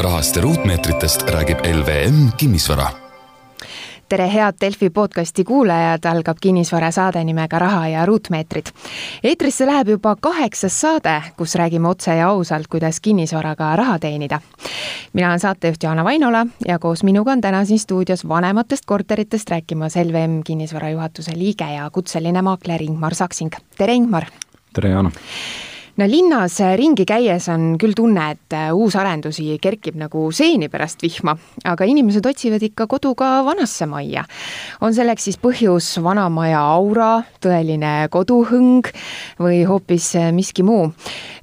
[0.00, 2.90] rahast ja ruutmeetritest räägib LVM Kinnisvara
[4.08, 8.66] tere, head Delfi podcasti kuulajad, algab kinnisvarasaade nimega Raha ja ruutmeetrid.
[9.24, 14.40] eetrisse läheb juba kaheksas saade, kus räägime otse ja ausalt, kuidas kinnisvaraga raha teenida.
[15.12, 19.96] mina olen saatejuht Jaana Vainola ja koos minuga on täna siin stuudios vanematest korteritest rääkimas
[19.96, 23.52] LVM kinnisvara juhatuse liige ja kutseline maakler Ingmar Saksing.
[23.78, 24.24] tere, Ingmar!
[24.72, 25.10] tere, Jaana!
[25.96, 31.36] No linnas ringi käies on küll tunne, et äh, uusarendusi kerkib nagu seeni pärast vihma,
[31.64, 34.24] aga inimesed otsivad ikka kodu ka vanasse majja.
[34.80, 38.90] on selleks siis põhjus vana maja aura, tõeline koduhõng
[39.40, 40.90] või hoopis äh, miski muu.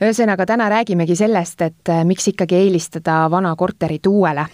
[0.02, 4.48] ühesõnaga, täna räägimegi sellest, et äh, miks ikkagi eelistada vana korterit uuele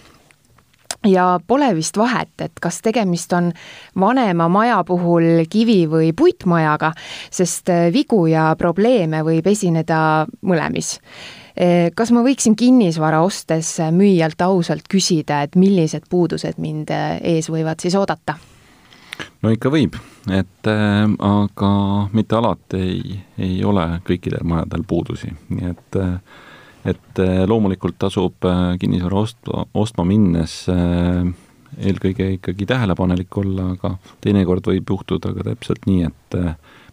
[1.06, 3.52] ja pole vist vahet, et kas tegemist on
[4.00, 6.92] vanema maja puhul kivi- või puitmajaga,
[7.30, 10.98] sest äh, vigu ja probleeme võib esineda mõlemis.
[11.56, 17.50] Äh, kas ma võiksin kinnisvara ostes müüjalt ausalt küsida, et millised puudused mind äh, ees
[17.50, 18.38] võivad siis oodata?
[19.42, 19.96] no ikka võib,
[20.32, 21.72] et äh, aga
[22.12, 26.46] mitte alati ei, ei ole kõikidel majadel puudusi, nii et äh,
[26.84, 31.28] et äh, loomulikult tasub äh, kinnisvara ostma, ostma minnes äh,
[31.80, 36.38] eelkõige ikkagi tähelepanelik olla, aga teinekord võib juhtuda ka täpselt nii, et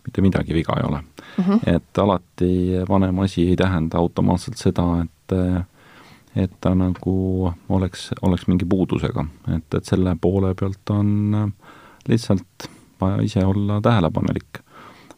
[0.05, 1.43] mitte midagi viga ei ole mm.
[1.43, 1.63] -hmm.
[1.75, 5.35] et alati vanem asi ei tähenda automaatselt seda, et
[6.37, 11.51] et ta nagu oleks, oleks mingi puudusega, et, et selle poole pealt on
[12.07, 12.69] lihtsalt
[13.01, 14.61] vaja ise olla tähelepanelik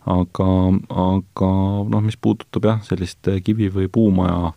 [0.10, 0.48] aga,
[0.90, 1.50] aga
[1.92, 4.54] noh, mis puudutab jah, sellist kivi- või puumaja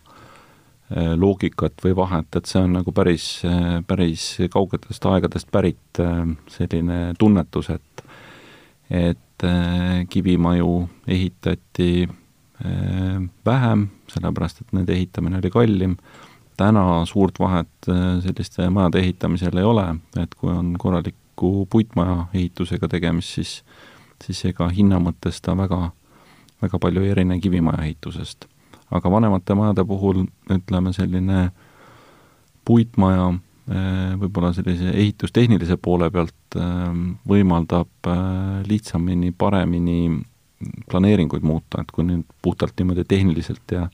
[1.17, 6.99] loogikat või vahet, et see on nagu päris, eh, päris kaugetest aegadest pärit eh, selline
[7.19, 8.05] tunnetus, et
[8.93, 9.43] et
[10.11, 10.73] kivimaju
[11.07, 12.05] ehitati
[13.47, 15.95] vähem, sellepärast et nende ehitamine oli kallim,
[16.59, 19.87] täna suurt vahet selliste majade ehitamisel ei ole,
[20.21, 23.55] et kui on korraliku puitmaja ehitusega tegemist, siis
[24.23, 25.89] siis ega hinna mõttes ta väga,
[26.61, 28.47] väga palju ei erine kivimaja ehitusest.
[28.93, 31.47] Aga vanemate majade puhul ütleme, selline
[32.65, 36.99] puitmaja eh, võib-olla sellise ehitustehnilise poole pealt eh,
[37.29, 40.21] võimaldab eh, lihtsamini, paremini
[40.91, 43.87] planeeringuid muuta, et kui nüüd puhtalt niimoodi tehniliselt ja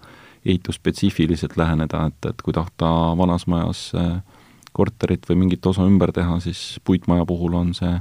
[0.46, 3.90] ehitusspetsiifiliselt läheneda, et, et kui tahta vanas majas
[4.72, 7.98] korterit või mingit osa ümber teha, siis puitmaja puhul on see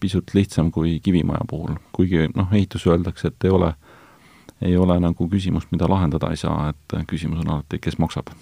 [0.00, 3.68] pisut lihtsam kui kivimaja puhul, kuigi noh, ehitus öeldakse, et ei ole,
[4.62, 8.32] ei ole nagu küsimust, mida lahendada ei saa, et küsimus on alati, kes maksab.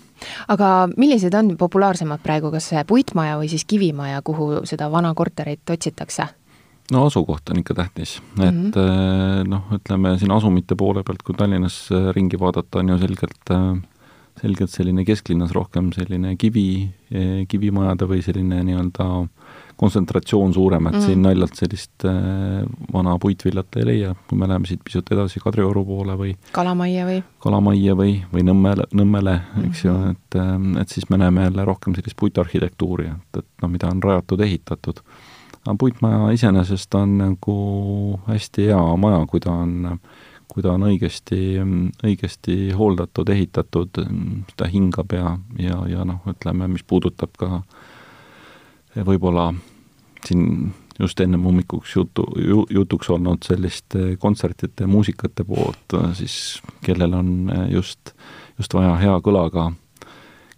[0.49, 6.29] aga millised on populaarsemad praegu, kas puitmaja või siis kivimaja, kuhu seda vana korterit otsitakse?
[6.93, 9.49] no asukoht on ikka tähtis, et mm -hmm.
[9.49, 13.55] noh, ütleme siin asumite poole pealt, kui Tallinnas ringi vaadata, on ju selgelt
[14.39, 16.91] selgelt selline kesklinnas rohkem selline kivi,
[17.49, 19.48] kivimajade või selline nii-öelda äh,
[19.79, 21.07] kontsentratsioon suurem, et mm.
[21.07, 25.85] siin naljalt sellist äh, vana puitvillat ei leia, kui me läheme siit pisut edasi Kadrioru
[25.87, 27.21] poole või Kalamajja või?
[27.45, 29.69] Kalamajja või, või Nõmmele, Nõmmele mm, -hmm.
[29.71, 33.71] eks ju, et, äh, et siis me näeme jälle rohkem sellist puitarhitektuuri, et, et noh,
[33.71, 35.03] mida on rajatud, ehitatud.
[35.65, 37.59] aga puitmaja iseenesest on nagu
[38.27, 40.01] hästi hea maja, kui ta on
[40.49, 41.61] kui ta on õigesti,
[42.03, 44.01] õigesti hooldatud, ehitatud,
[44.57, 47.61] ta hingab ja, ja, ja noh, ütleme, mis puudutab ka
[49.07, 49.53] võib-olla
[50.27, 52.25] siin just ennem hommikuks jutu,
[52.71, 58.15] jutuks olnud selliste kontsertide muusikate poolt, siis kellel on just,
[58.59, 59.71] just vaja hea kõlaga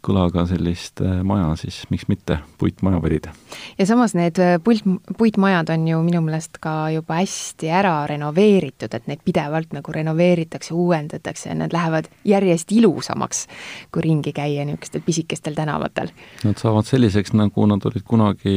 [0.05, 3.33] kõlaga sellist äh, maja, siis miks mitte puitmaja valida.
[3.79, 4.85] ja samas need äh, pult,
[5.19, 10.75] puitmajad on ju minu meelest ka juba hästi ära renoveeritud, et neid pidevalt nagu renoveeritakse,
[10.75, 13.47] uuendatakse ja need lähevad järjest ilusamaks,
[13.93, 16.13] kui ringi käia niisugustel pisikestel tänavatel.
[16.45, 18.57] Nad saavad selliseks, nagu nad olid kunagi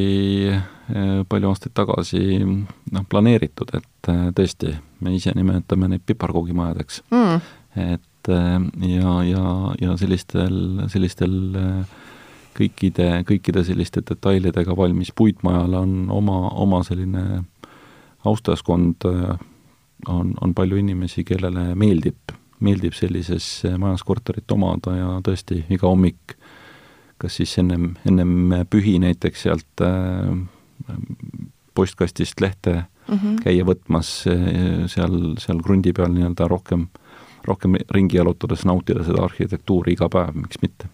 [0.53, 4.73] äh, palju aastaid tagasi noh, planeeritud, et tõesti,
[5.03, 7.53] me ise nimetame neid piparkoogimajadeks mm..
[7.91, 11.85] et et äh, ja, ja, ja sellistel, sellistel äh,
[12.55, 17.43] kõikide, kõikide selliste detailidega valmis puitmajal on oma, oma selline
[18.25, 19.37] austajaskond, äh,
[20.07, 26.37] on, on palju inimesi, kellele meeldib, meeldib sellises majas korterit omada ja tõesti iga hommik
[27.19, 29.83] kas siis ennem, ennem pühi näiteks sealt
[31.73, 33.37] postkastist lehte mm -hmm.
[33.43, 34.09] käia võtmas
[34.91, 36.87] seal, seal krundi peal nii-öelda rohkem
[37.47, 40.89] rohkem ringi jalutades nautida seda arhitektuuri iga päev, miks mitte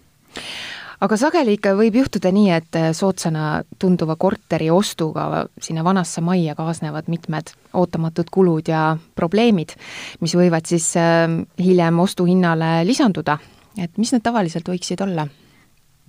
[1.03, 7.09] aga sageli ikka võib juhtuda nii, et soodsana tunduva korteri ostuga sinna vanasse majja kaasnevad
[7.11, 9.75] mitmed ootamatud kulud ja probleemid,
[10.23, 11.27] mis võivad siis äh,
[11.59, 13.37] hiljem ostuhinnale lisanduda.
[13.77, 15.27] et mis need tavaliselt võiksid olla?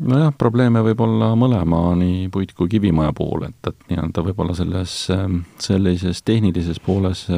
[0.01, 4.95] nojah, probleeme võib olla mõlema, nii puit- kui kivimaja puhul, et, et nii-öelda võib-olla selles,
[5.15, 7.29] ähm, sellises tehnilises pooles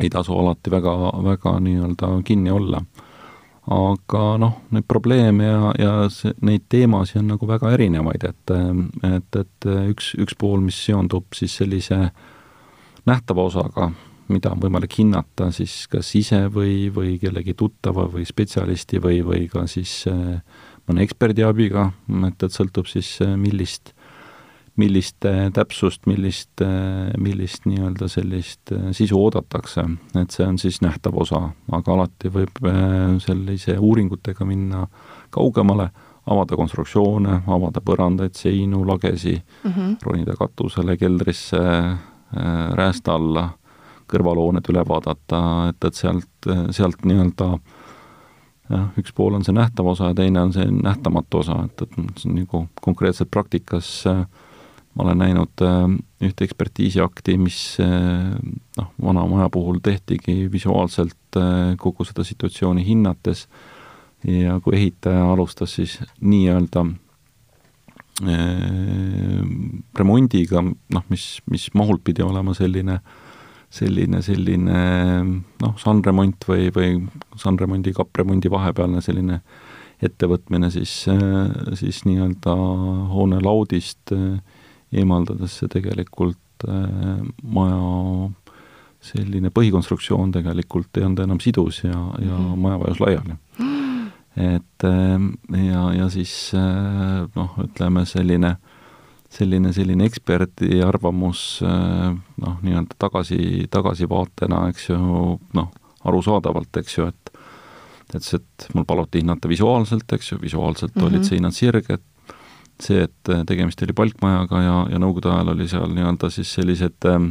[0.00, 0.94] ei tasu alati väga,
[1.24, 2.82] väga nii-öelda kinni olla.
[3.66, 8.52] aga noh, neid probleeme ja, ja see, neid teemasid on nagu väga erinevaid, et,
[9.08, 11.98] et, et üks, üks pool, mis seondub siis sellise
[13.10, 13.88] nähtava osaga,
[14.30, 19.46] mida on võimalik hinnata siis kas ise või, või kellegi tuttava või spetsialisti või, või
[19.50, 20.38] ka siis äh,
[20.86, 21.90] mõne eksperdi abiga,
[22.28, 23.95] et, et sõltub siis äh, millist,
[24.76, 29.86] millist äh, täpsust, millist, äh, millist nii-öelda sellist sisu oodatakse,
[30.20, 31.42] et see on siis nähtav osa,
[31.72, 32.60] aga alati võib
[33.24, 34.86] sellise uuringutega minna
[35.34, 35.88] kaugemale,
[36.26, 39.96] avada konstruktsioone, avada põrandaid, seinu, lagesi mm, -hmm.
[40.02, 41.60] ronida katusele, keldrisse,
[42.80, 43.48] räästa alla,
[44.10, 47.60] kõrvalhooned üle vaadata, et, et sealt, sealt nii-öelda äh,
[48.70, 52.20] jah, üks pool on see nähtav osa ja teine on see nähtamatu osa, et, et
[52.20, 54.24] see on nagu konkreetselt praktikas äh,
[54.96, 55.82] ma olen näinud äh,
[56.24, 58.32] ühte ekspertiisiakti, mis äh,
[58.78, 61.14] noh, vana maja puhul tehtigi visuaalselt
[61.76, 63.46] kogu seda situatsiooni hinnates.
[64.26, 66.86] Ja kui ehitaja alustas siis nii-öelda
[70.00, 73.26] remondiga, noh, mis, mis mahult pidi olema selline äh,
[73.76, 74.80] selline, selline
[75.62, 76.90] noh, sandremont või, või
[77.40, 79.40] sandremondi, kappremondi vahepealne selline
[80.04, 80.92] ettevõtmine, siis,
[81.80, 82.54] siis nii-öelda
[83.12, 84.12] hoone laudist
[84.92, 88.30] eemaldades see tegelikult äh, maja
[89.06, 93.36] selline põhikonstruktsioon tegelikult ei olnud enam sidus ja, ja mm maja vajus laiali.
[94.36, 95.20] et äh,
[95.66, 98.56] ja, ja siis äh, noh, ütleme selline
[99.36, 102.12] selline, selline eksperdi arvamus äh,
[102.42, 104.98] noh, nii-öelda tagasi, tagasivaatena, eks ju,
[105.56, 105.70] noh,
[106.06, 107.32] arusaadavalt, eks ju, et
[108.14, 111.06] et see, et mul paluti hinnata visuaalselt, eks ju, visuaalselt mm -hmm.
[111.06, 112.02] olid seinad sirged,
[112.82, 117.30] see, et tegemist oli palkmajaga ja, ja nõukogude ajal oli seal nii-öelda siis sellised ähm,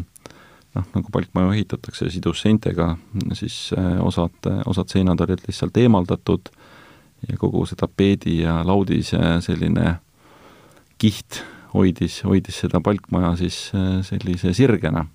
[0.76, 2.96] noh, nagu palkmaju ehitatakse sidusseintega,
[3.38, 6.52] siis äh, osad, osad seinad olid lihtsalt eemaldatud
[7.30, 9.98] ja kogu see tapeedi ja laudise selline
[11.02, 11.42] kiht
[11.74, 15.06] hoidis, hoidis seda palkmaja siis äh, sellise sirgena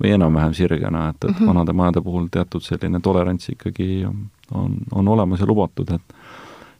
[0.00, 1.46] või enam-vähem sirgena, et, et -hmm.
[1.50, 6.14] vanade majade puhul teatud selline tolerants ikkagi on, on, on olemas ja lubatud, et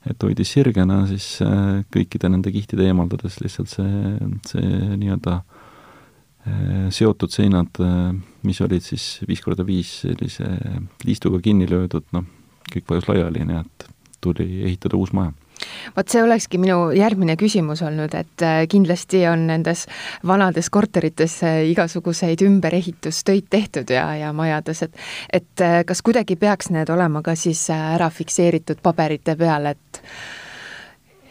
[0.08, 4.14] et hoidis sirgena, siis äh, kõikide nende kihtide eemaldades lihtsalt see,
[4.48, 4.70] see
[5.00, 7.82] nii-öelda äh, seotud seinad,
[8.46, 10.48] mis olid siis viis korda viis sellise
[11.04, 12.26] liistuga kinni löödud, noh,
[12.70, 13.88] kõik vajus laiali, nii et
[14.24, 15.34] tuli ehitada uus maja
[15.96, 19.86] vot see olekski minu järgmine küsimus olnud, et äh, kindlasti on nendes
[20.26, 25.00] vanades korterites äh, igasuguseid ümberehitustöid tehtud ja, ja majades, et
[25.32, 30.02] et äh, kas kuidagi peaks need olema ka siis ära fikseeritud paberite peal, et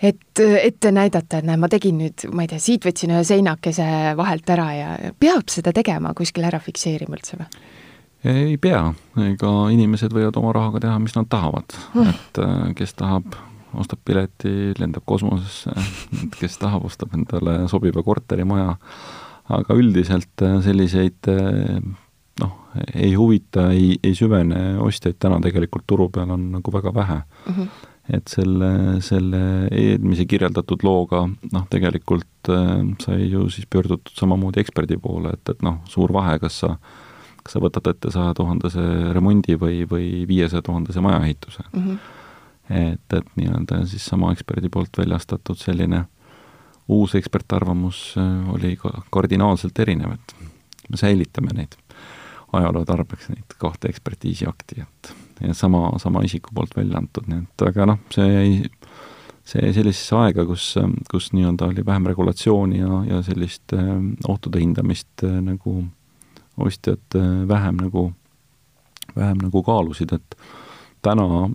[0.01, 4.15] et ette näidata, et näe, ma tegin nüüd, ma ei tea, siit võtsin ühe seinakese
[4.15, 7.49] vahelt ära ja peab seda tegema, kuskil ära fikseerima üldse või?
[8.29, 8.81] ei pea,
[9.23, 12.41] ega inimesed võivad oma rahaga teha, mis nad tahavad mm., et
[12.79, 13.35] kes tahab
[13.77, 15.73] ostab pileti, lendab kosmosesse,
[16.39, 18.75] kes tahab, ostab endale sobiva korterimaja,
[19.59, 21.77] aga üldiselt äh, selliseid äh,
[22.41, 22.55] noh,
[22.93, 27.55] ei huvita, ei, ei süvene ostjaid täna tegelikult turu peal on nagu väga vähe mm.
[27.55, 27.67] -hmm.
[28.17, 28.71] et selle,
[29.05, 35.49] selle eelmise kirjeldatud looga noh, tegelikult äh, sai ju siis pöördutud samamoodi eksperdi poole, et,
[35.49, 36.77] et noh, suur vahe, kas sa
[37.43, 38.81] kas sa võtad ette saja tuhandese
[39.15, 41.83] remondi või, või viiesaja tuhandese majaehituse mm.
[41.83, 42.18] -hmm
[42.69, 46.05] et, et nii-öelda siis sama eksperdi poolt väljastatud selline
[46.89, 48.77] uus ekspertarvamus äh, oli
[49.11, 50.35] kardinaalselt erinev, et
[50.89, 51.77] me säilitame neid
[52.53, 55.13] ajaloo tarbeks, neid kahte ekspertiisiakti, et
[55.45, 58.55] ja sama, sama isiku poolt välja antud, nii et aga noh, see jäi,
[59.47, 60.71] see jäi sellisesse aega, kus,
[61.11, 63.93] kus nii-öelda oli vähem regulatsiooni ja, ja sellist äh,
[64.27, 65.83] ohtude hindamist äh, nagu
[66.59, 67.15] ostjad
[67.47, 68.09] vähem nagu,
[69.15, 70.35] vähem nagu kaalusid, et
[71.05, 71.45] täna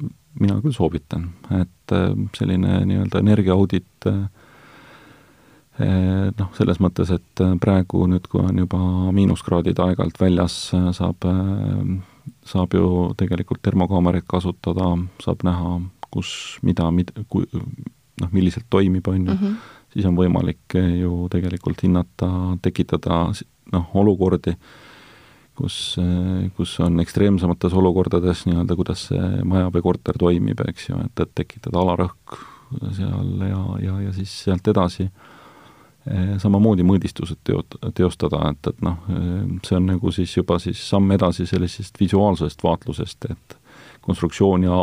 [0.41, 4.25] mina küll soovitan, et äh, selline nii-öelda energiaaudit äh,
[5.85, 8.81] äh, noh, selles mõttes, et praegu nüüd, kui on juba
[9.15, 10.59] miinuskraadid aeg-ajalt väljas,
[10.97, 11.27] saab,
[12.47, 12.89] saab ju
[13.21, 15.79] tegelikult termokaameraid kasutada, saab näha,
[16.15, 16.31] kus,
[16.67, 19.55] mida, mid-, kui noh, milliselt toimib, on ju -hmm.
[19.93, 23.27] siis on võimalik ju tegelikult hinnata, tekitada
[23.73, 24.57] noh, olukordi,
[25.55, 25.97] kus,
[26.57, 31.33] kus on ekstreemsemates olukordades nii-öelda, kuidas see maja või korter toimib, eks ju, et, et
[31.43, 32.39] tekitada alarõhk
[32.97, 38.99] seal ja, ja, ja siis sealt edasi eh, samamoodi mõõdistused teo-, teostada, et, et noh,
[39.67, 43.59] see on nagu siis juba siis samm edasi sellisest visuaalsest vaatlusest, et
[44.05, 44.79] konstruktsioon ja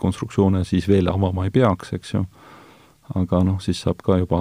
[0.00, 2.24] konstruktsioone siis veel avama ei peaks, eks ju,
[3.20, 4.40] aga noh, siis saab ka juba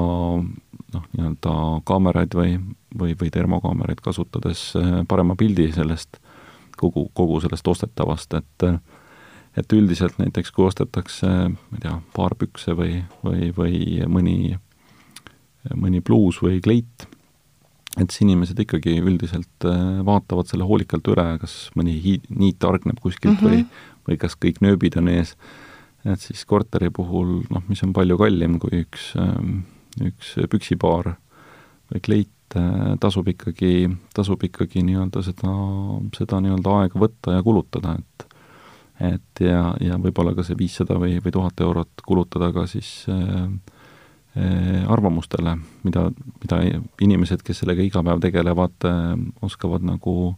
[0.93, 1.53] noh, nii-öelda
[1.85, 2.55] kaameraid või,
[2.99, 4.73] või, või termokaameraid kasutades
[5.07, 6.17] parema pildi sellest
[6.79, 8.69] kogu, kogu sellest ostetavast, et
[9.57, 14.57] et üldiselt näiteks kui ostetakse, ma ei tea, paar pükse või, või, või mõni,
[15.75, 17.07] mõni pluus või kleit,
[17.97, 23.01] et siis inimesed ikkagi üldiselt äh, vaatavad selle hoolikalt üle, kas mõni hiid, niit hargneb
[23.01, 23.65] kuskilt mm -hmm.
[23.65, 25.35] või, või kas kõik nööbid on ees.
[26.05, 29.65] et siis korteri puhul, noh, mis on palju kallim kui üks, ähm,
[30.03, 31.15] üks püksipaar
[31.89, 35.53] või kleit, äh, tasub ikkagi, tasub ikkagi nii-öelda seda,
[36.17, 38.27] seda nii-öelda aega võtta ja kulutada, et
[38.99, 43.45] et ja, ja võib-olla ka see viissada või, või tuhat eurot kulutada ka siis äh,
[44.35, 45.55] äh, arvamustele,
[45.87, 46.09] mida,
[46.43, 46.59] mida
[46.99, 50.35] inimesed, kes sellega iga päev tegelevad äh,, oskavad nagu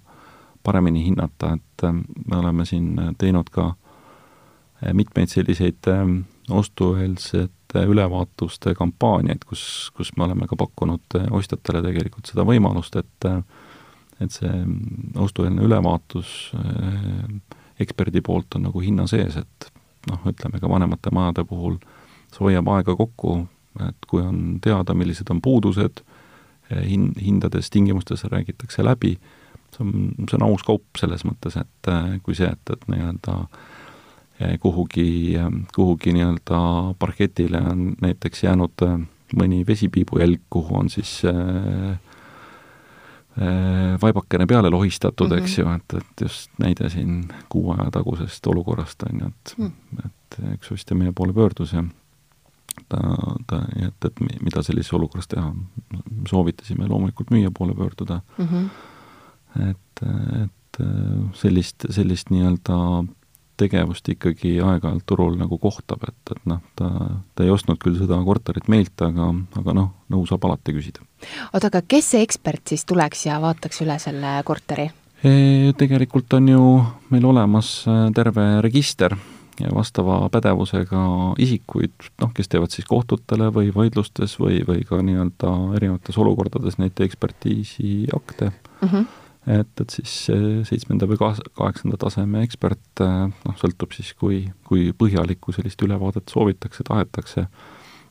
[0.62, 3.72] paremini hinnata, et me oleme siin teinud ka
[4.94, 6.06] mitmeid selliseid äh,
[7.72, 13.26] ostueelsete ülevaatuste kampaaniaid, kus, kus me oleme ka pakkunud äh, ostjatele tegelikult seda võimalust, et
[13.26, 13.44] äh,
[14.22, 14.52] et see
[15.18, 17.42] ostueelne ülevaatus äh,
[17.80, 19.72] eksperdi poolt on nagu hinna sees, et
[20.10, 21.80] noh, ütleme ka vanemate majade puhul
[22.32, 23.48] see hoiab aega kokku,
[23.80, 26.04] et kui on teada, millised on puudused,
[26.70, 29.18] hin-, hindades, tingimustes räägitakse läbi,
[29.74, 33.71] see on, see on aus kaup selles mõttes, et kui see, et, et nii-öelda äh,
[34.60, 35.36] kuhugi,
[35.76, 36.60] kuhugi nii-öelda
[37.00, 39.00] parketile on näiteks jäänud äh,
[39.38, 42.00] mõni vesipiibujälg, kuhu on siis äh,
[44.02, 45.44] vaibakene peale lohistatud mm, -hmm.
[45.44, 49.72] eks ju, et, et just näide siin kuu aja tagusest olukorrast, on ju, et mm.,
[50.06, 51.84] et üks ostja meie poole pöördus ja
[52.90, 53.00] ta,
[53.48, 55.54] ta, et, et mida sellises olukorras teha.
[56.30, 58.48] soovitasime loomulikult müüja poole pöörduda mm.
[58.48, 59.70] -hmm.
[59.70, 60.04] et,
[60.44, 60.84] et
[61.34, 63.04] sellist, sellist nii-öelda
[63.62, 66.90] tegevust ikkagi aeg-ajalt turul nagu kohtab, et, et noh, ta,
[67.36, 71.06] ta ei ostnud küll seda korterit meilt, aga, aga noh, nõu saab alati küsida.
[71.52, 74.90] oota, aga kes see ekspert siis tuleks ja vaataks üle selle korteri?
[75.78, 76.64] Tegelikult on ju
[77.14, 79.14] meil olemas äh, terve register
[79.62, 81.02] ja vastava pädevusega
[81.42, 86.98] isikuid, noh, kes teevad siis kohtutele või vaidlustes või, või ka nii-öelda erinevates olukordades neid
[87.06, 88.88] ekspertiisiakte mm.
[88.88, 90.14] -hmm et, et siis
[90.68, 96.86] seitsmenda või kaheksanda taseme ekspert, äh, noh, sõltub siis, kui, kui põhjalikku sellist ülevaadet soovitakse,
[96.88, 97.48] tahetakse,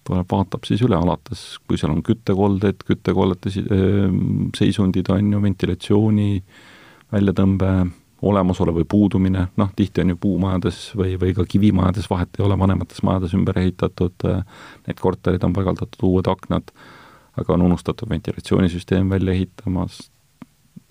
[0.07, 4.21] tuleb, vaatab siis üle, alates, kui seal on küttekolded, küttekollete äh,
[4.59, 6.31] seisundid on ju, ventilatsiooni,
[7.15, 7.73] väljatõmbe,
[8.21, 12.59] olemasolu või puudumine, noh, tihti on ju puumajades või, või ka kivimajades, vahet ei ole,
[12.61, 14.43] vanemates majades ümber ehitatud, äh,
[14.89, 16.75] need korterid on paigaldatud uued aknad,
[17.41, 20.09] aga on unustatud ventilatsioonisüsteem välja ehitamas,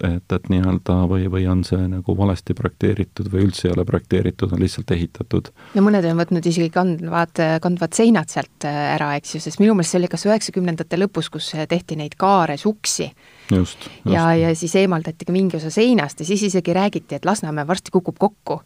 [0.03, 4.53] et, et nii-öelda või, või on see nagu valesti projekteeritud või üldse ei ole projekteeritud,
[4.56, 5.51] on lihtsalt ehitatud.
[5.75, 9.75] no mõned on võtnud isegi kandvad, kandvad seinad sealt äh, ära, eks ju, sest minu
[9.77, 13.12] meelest see oli kas üheksakümnendate lõpus, kus äh, tehti neid kaares uksi.
[13.51, 13.89] just, just..
[14.13, 17.91] ja, ja siis eemaldati ka mingi osa seinast ja siis isegi räägiti, et Lasnamäe varsti
[17.91, 18.62] kukub kokku.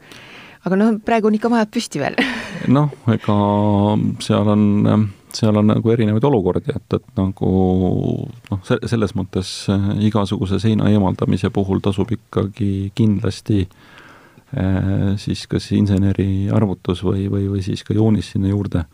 [0.64, 2.20] aga noh, praegu on ikka majad püsti veel
[2.68, 3.38] noh, ega
[4.24, 7.52] seal on seal on nagu erinevaid olukordi, et, et nagu
[8.52, 15.72] noh, se-, selles mõttes äh, igasuguse seina eemaldamise puhul tasub ikkagi kindlasti äh, siis kas
[15.76, 18.86] inseneri arvutus või, või, või siis ka joonis sinna juurde,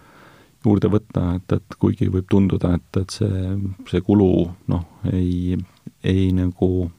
[0.66, 3.58] juurde võtta, et, et kuigi võib tunduda, et, et see,
[3.92, 4.32] see kulu
[4.72, 5.58] noh, ei,
[6.04, 6.90] ei nagu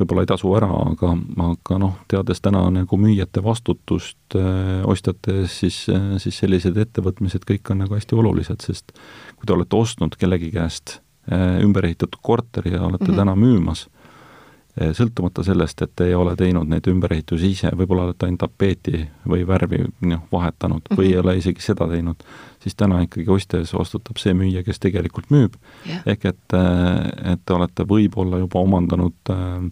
[0.00, 1.12] võib-olla ei tasu ära, aga,
[1.44, 7.44] aga noh, teades täna nagu müüjate vastutust äh, ostjate ees, siis, äh, siis sellised ettevõtmised
[7.48, 8.94] kõik on nagu hästi olulised, sest
[9.36, 10.98] kui te olete ostnud kellegi käest
[11.30, 13.24] äh, ümber ehitatud korteri ja olete mm -hmm.
[13.24, 13.88] täna müümas,
[14.80, 19.80] sõltumata sellest, et ei ole teinud neid ümberehitusi ise, võib-olla olete ainult tapeeti või värvi
[20.06, 20.96] noh, vahetanud mm -hmm.
[20.96, 22.22] või ei ole isegi seda teinud,
[22.62, 26.02] siis täna ikkagi ostja ees vastutab see müüja, kes tegelikult müüb yeah..
[26.06, 26.56] ehk et,
[27.32, 29.70] et te olete võib-olla juba omandanud äh,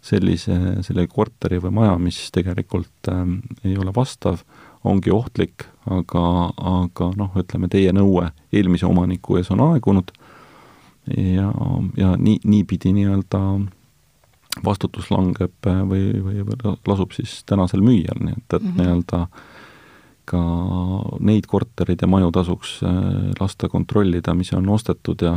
[0.00, 3.24] sellise, selle korteri või maja, mis tegelikult äh,
[3.64, 4.42] ei ole vastav,
[4.84, 6.22] ongi ohtlik, aga,
[6.56, 10.08] aga noh, ütleme teie nõue eelmise omaniku ees on aegunud
[11.16, 11.50] ja,
[12.00, 13.42] ja nii, niipidi nii-öelda
[14.64, 18.80] vastutus langeb äh, või, või, või lasub siis tänasel müüjal, nii et, et mm -hmm.
[18.80, 19.26] nii-öelda
[20.30, 20.40] ka
[21.26, 22.94] neid korterid ja maju tasuks äh,
[23.40, 25.34] lasta kontrollida, mis on ostetud ja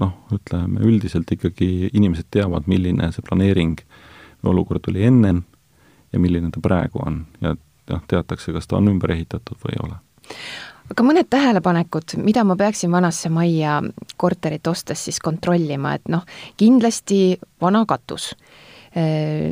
[0.00, 3.78] noh, ütleme üldiselt ikkagi inimesed teavad, milline see planeering
[4.46, 5.42] olukord oli ennem
[6.12, 7.54] ja milline ta praegu on ja
[7.90, 9.98] noh, teatakse, kas ta on ümber ehitatud või ei ole.
[10.90, 13.80] aga mõned tähelepanekud, mida ma peaksin vanasse majja
[14.16, 16.24] korterit ostes siis kontrollima, et noh,
[16.56, 18.34] kindlasti vana katus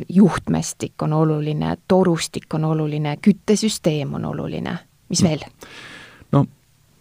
[0.09, 4.77] juhtmestik on oluline, torustik on oluline, küttesüsteem on oluline,
[5.11, 5.43] mis veel?
[5.43, 5.91] no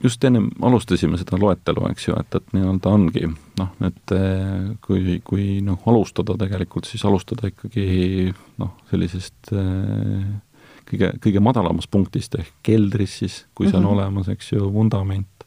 [0.03, 3.27] just ennem alustasime seda loetelu, eks ju, et, et nii-öelda ongi
[3.59, 9.53] noh, et äh, kui, kui noh, alustada tegelikult, siis alustada ikkagi noh, sellisest
[10.89, 13.93] kõige, kõige madalamast punktist ehk keldris siis, kui see on mm -hmm.
[13.95, 15.47] olemas, eks ju, vundament,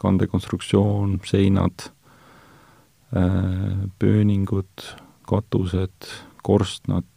[0.00, 1.90] kandekonstruktsioon, seinad,
[3.98, 4.86] pööningud,
[5.26, 6.10] katused,
[6.42, 7.08] korstnad,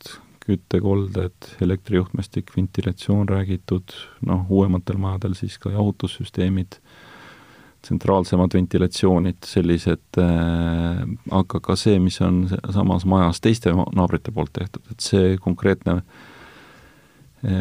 [0.50, 3.96] küttekolded, elektrijuhtmestik, ventilatsioon räägitud,
[4.28, 6.80] noh, uuematel majadel siis ka jahutussüsteemid,
[7.86, 14.84] tsentraalsemad ventilatsioonid, sellised äh,, aga ka see, mis on samas majas teiste naabrite poolt tehtud,
[14.92, 16.28] et see konkreetne äh,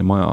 [0.03, 0.29] maja,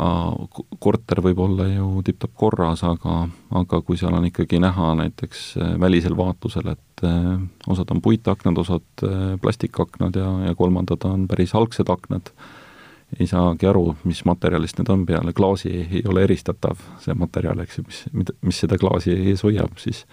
[0.82, 3.28] korter võib olla ju tipp-topp korras, aga,
[3.60, 7.28] aga kui seal on ikkagi näha näiteks eh, välisel vaatlusel, et eh,
[7.70, 9.06] osad on puitaknad, osad
[9.42, 12.32] plastikaknad ja, ja kolmandad on päris algsed aknad,
[13.20, 17.80] ei saagi aru, mis materjalist need on peale, klaasi ei ole eristatav, see materjal, eks
[17.80, 20.08] ju, mis, mis seda klaasi ees hoiab, siis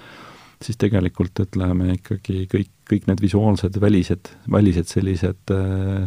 [0.63, 6.07] siis tegelikult ütleme ikkagi kõik, kõik need visuaalsed välised, välised sellised äh,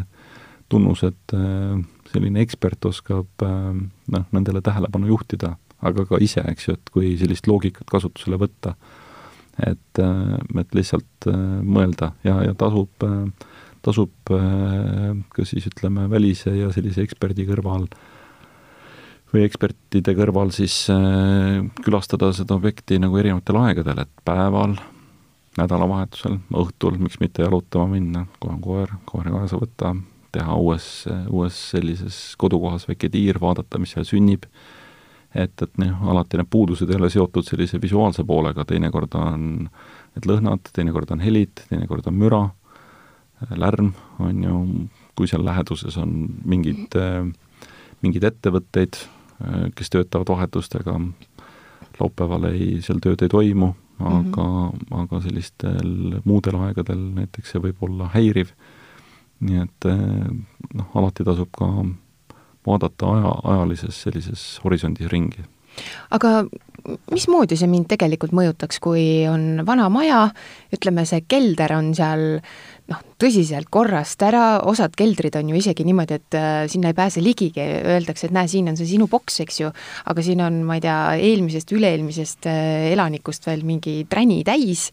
[0.71, 1.81] tunnused äh,
[2.15, 5.55] selline ekspert oskab ähm, noh, nendele tähelepanu juhtida,
[5.85, 8.75] aga ka ise, eks ju, et kui sellist loogikat kasutusele võtta,
[9.63, 13.51] et, äh, et lihtsalt äh, mõelda ja, ja tasub, äh,
[13.85, 17.85] tasub ka siis ütleme, välise ja sellise eksperdi kõrval
[19.29, 20.87] või ekspertide kõrval siis
[21.85, 24.73] külastada seda objekti nagu erinevatel aegadel, et päeval,
[25.59, 29.93] nädalavahetusel, õhtul, miks mitte jalutama minna, kohe on koer, koera kaasa võtta,
[30.35, 30.87] teha uues,
[31.31, 34.47] uues sellises kodukohas väike tiir, vaadata, mis seal sünnib,
[35.35, 39.47] et, et noh, alati need puudused ei ole seotud sellise visuaalse poolega, teinekord on
[40.15, 42.43] need lõhnad, teinekord on helid, teinekord on müra,
[43.59, 43.91] lärm
[44.23, 44.61] on ju,
[45.15, 46.15] kui seal läheduses on
[46.47, 46.95] mingid,
[48.03, 48.99] mingeid ettevõtteid,
[49.75, 50.95] kes töötavad vahetustega,
[51.99, 55.03] laupäeval ei, seal tööd ei toimu, aga mm, -hmm.
[55.03, 58.51] aga sellistel muudel aegadel näiteks see võib olla häiriv
[59.43, 60.29] nii et eh,
[60.75, 61.71] noh, alati tasub ka
[62.65, 65.43] vaadata aja, ajalises sellises horisondis ringi.
[66.15, 66.45] aga
[67.11, 70.29] mismoodi see mind tegelikult mõjutaks, kui on vana maja,
[70.75, 72.23] ütleme, see kelder on seal
[72.91, 77.23] noh, tõsiselt korrast ära, osad keldrid on ju isegi niimoodi, et äh, sinna ei pääse
[77.25, 79.73] ligigi, öeldakse, et näe, siin on see sinu boks, eks ju,
[80.11, 80.99] aga siin on, ma ei tea,
[81.31, 84.87] eelmisest, üle-eelmisest äh, elanikust veel mingi träni täis,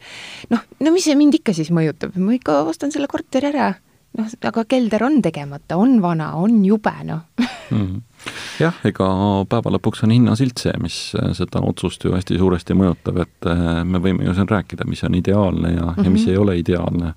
[0.50, 3.74] noh, no mis see mind ikka siis mõjutab, ma ikka ostan selle korteri ära
[4.18, 7.22] noh, aga kelder on tegemata, on vana, on jube, noh
[7.72, 8.01] mm..
[8.61, 9.09] jah, ega
[9.51, 13.83] päeva lõpuks on hinnasilt see, mis äh, seda otsust ju hästi suuresti mõjutab, et äh,
[13.88, 16.05] me võime ju siin rääkida, mis on ideaalne ja mm, -hmm.
[16.05, 16.31] ja mis mhm.
[16.31, 17.14] ei ole ideaalne.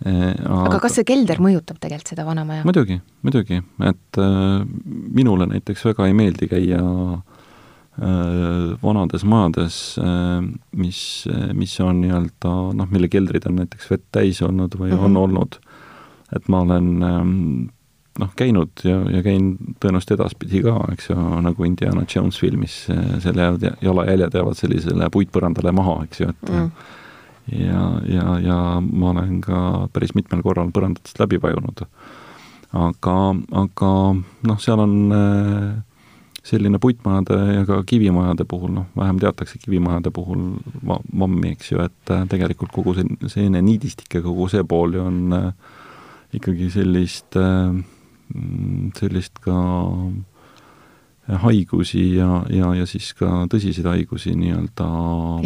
[0.00, 2.64] Äh, aga, aga kas see kelder mõjutab tegelikult seda vanamaja?
[2.64, 4.62] muidugi, muidugi, et äh,
[5.20, 6.80] minule näiteks väga ei meeldi käia
[8.80, 9.74] vanades majades
[10.78, 11.00] mis,
[11.52, 15.04] mis on nii-öelda noh, mille keldrid on näiteks vett täis olnud või mm -hmm.
[15.10, 15.58] on olnud
[16.36, 17.34] et ma olen ähm,
[18.20, 23.18] noh, käinud ja, ja käin tõenäoliselt edaspidi ka, eks ju, nagu Indiana Jones filmis, äh,
[23.24, 23.50] selle
[23.82, 26.70] jalajäljed jäävad sellisele puitpõrandale maha, eks ju, et mm.
[27.60, 29.60] ja, ja, ja ma olen ka
[29.94, 31.86] päris mitmel korral põrandatest läbi vajunud.
[32.70, 33.16] aga,
[33.64, 33.92] aga
[34.46, 35.70] noh, seal on äh,
[36.46, 41.82] selline puitmajade ja ka kivimajade puhul, noh, vähem teatakse kivimajade puhul va-, vammi, eks ju,
[41.84, 45.76] et äh, tegelikult kogu see seene niidistik ja kogu see pool ju on äh,
[46.36, 47.74] ikkagi sellist, äh,
[48.98, 49.58] sellist ka
[51.38, 54.86] haigusi ja, ja, ja siis ka tõsiseid haigusi nii-öelda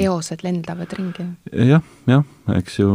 [0.05, 1.65] eosed lendavad ringi ja,?
[1.75, 2.25] jah, jah,
[2.57, 2.91] eks ju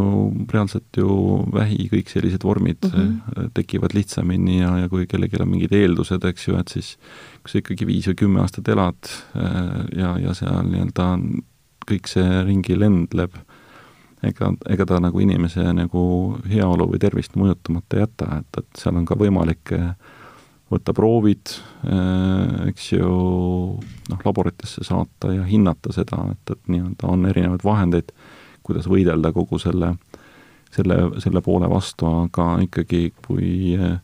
[0.49, 1.17] reaalselt ju
[1.53, 3.51] vähi, kõik sellised vormid mm -hmm.
[3.53, 6.97] tekivad lihtsamini ja, ja kui kellelgi on mingid eeldused, eks ju, et siis
[7.43, 11.09] kui sa ikkagi viis või kümme aastat elad äh, ja, ja seal nii-öelda
[11.89, 13.35] kõik see ringi lendleb
[14.25, 16.03] ega, ega ta nagu inimese nagu
[16.49, 20.17] heaolu või tervist mõjutamata ei jäta, et, et seal on ka võimalik eh,
[20.69, 21.53] võtta proovid,
[21.87, 23.13] eh, eks ju,
[24.09, 28.13] noh, laboritesse saata ja hinnata seda, et, et nii-öelda on erinevaid vahendeid,
[28.65, 29.95] kuidas võidelda kogu selle,
[30.75, 33.97] selle, selle poole vastu, aga ikkagi, kui eh,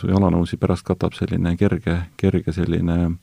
[0.00, 3.18] su jalanõusi pärast katab selline kerge, kerge selline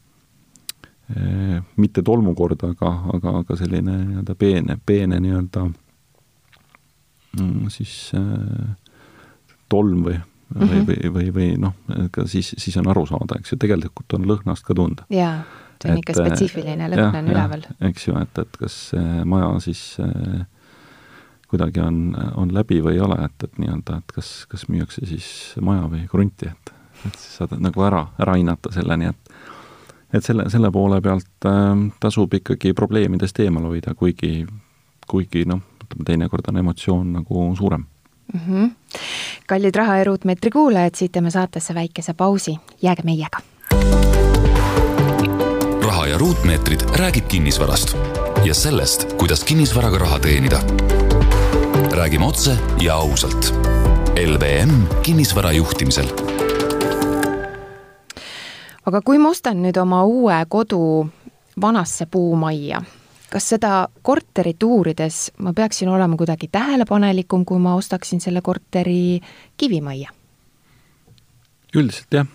[1.78, 5.65] mitte tolmukord, aga, aga, aga selline nii-öelda peene, peene nii-öelda
[7.39, 8.72] mm, siis äh,
[9.70, 10.24] tolm või mm,
[10.56, 10.72] -hmm.
[10.72, 10.88] või, mhm.
[10.88, 11.76] või, või, või noh,
[12.12, 15.06] ka siis, siis on aru saada, eks ju, tegelikult on lõhnast ka tunda.
[15.13, 15.44] jaa,
[15.82, 17.68] see on et, ikka spetsiifiline lõhn on üleval.
[17.91, 18.80] eks ju, et, et kas
[19.26, 19.86] maja siis
[21.46, 25.28] kuidagi on, on läbi või ei ole, et, et nii-öelda, et kas, kas müüakse siis
[25.62, 26.74] maja või krunti, et
[27.06, 29.35] et siis saad nagu ära, ära hinnata selle, nii et
[30.17, 34.45] et selle, selle poole pealt äh, tasub ikkagi probleemidest eemal hoida, kuigi,
[35.08, 37.86] kuigi noh, ütleme teinekord on emotsioon nagu suurem
[38.34, 38.39] mm.
[38.39, 38.71] -hmm.
[39.47, 43.39] kallid Raha ja Ruutmeetri kuulajad, siit teeme saatesse väikese pausi, jääge meiega.
[45.86, 47.97] raha ja ruutmeetrid räägib kinnisvarast
[48.43, 50.62] ja sellest, kuidas kinnisvaraga raha teenida.
[51.91, 53.54] räägime otse ja ausalt.
[54.15, 56.24] LVM kinnisvara juhtimisel
[58.86, 60.80] aga kui ma ostan nüüd oma uue kodu
[61.62, 62.82] vanasse puumajja,
[63.32, 69.21] kas seda korterit uurides ma peaksin olema kuidagi tähelepanelikum, kui ma ostaksin selle korteri
[69.58, 70.12] kivimajja?
[71.76, 72.28] üldiselt jah,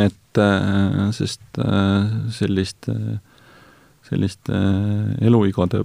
[0.00, 2.88] et äh, sest äh, sellist,
[4.08, 5.82] sellist äh, eluigade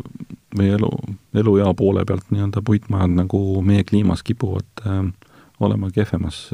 [0.56, 0.92] või elu,
[1.36, 4.86] eluea poole pealt nii-öelda puitmajad nagu meie kliimas kipuvad
[5.60, 6.46] olema kehvemas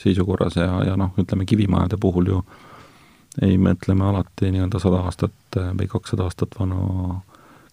[0.00, 2.69] seisukorras ja, ja noh, ütleme kivimajade puhul ju äh,
[3.42, 3.76] ei me
[4.08, 7.20] alati nii-öelda sada aastat äh, või kakssada aastat vana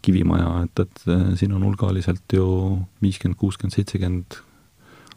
[0.05, 2.47] kivimaja, et, et äh, siin on hulgaliselt ju
[3.01, 4.39] viiskümmend, kuuskümmend, seitsekümmend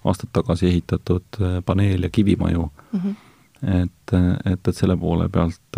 [0.05, 3.01] aastat tagasi ehitatud äh, paneel- ja kivimaju mm.
[3.01, 3.17] -hmm.
[3.83, 4.15] et,
[4.53, 5.77] et, et selle poole pealt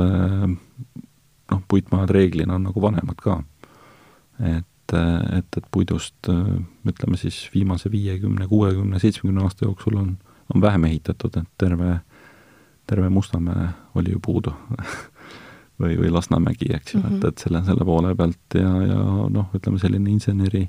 [1.51, 3.43] noh, puitmajad reeglina on nagu vanemad ka.
[4.41, 4.95] et,
[5.39, 6.29] et, et puidust
[6.87, 10.19] ütleme siis viimase viiekümne, kuuekümne, seitsmekümne aasta jooksul on,
[10.55, 12.01] on vähem ehitatud, et terve
[12.93, 14.53] terve Mustamäe oli ju puudu
[15.81, 17.17] või, või Lasnamägi, eks ju mm, -hmm.
[17.17, 19.03] et, et selle, selle poole pealt ja, ja
[19.33, 20.67] noh, ütleme selline inseneri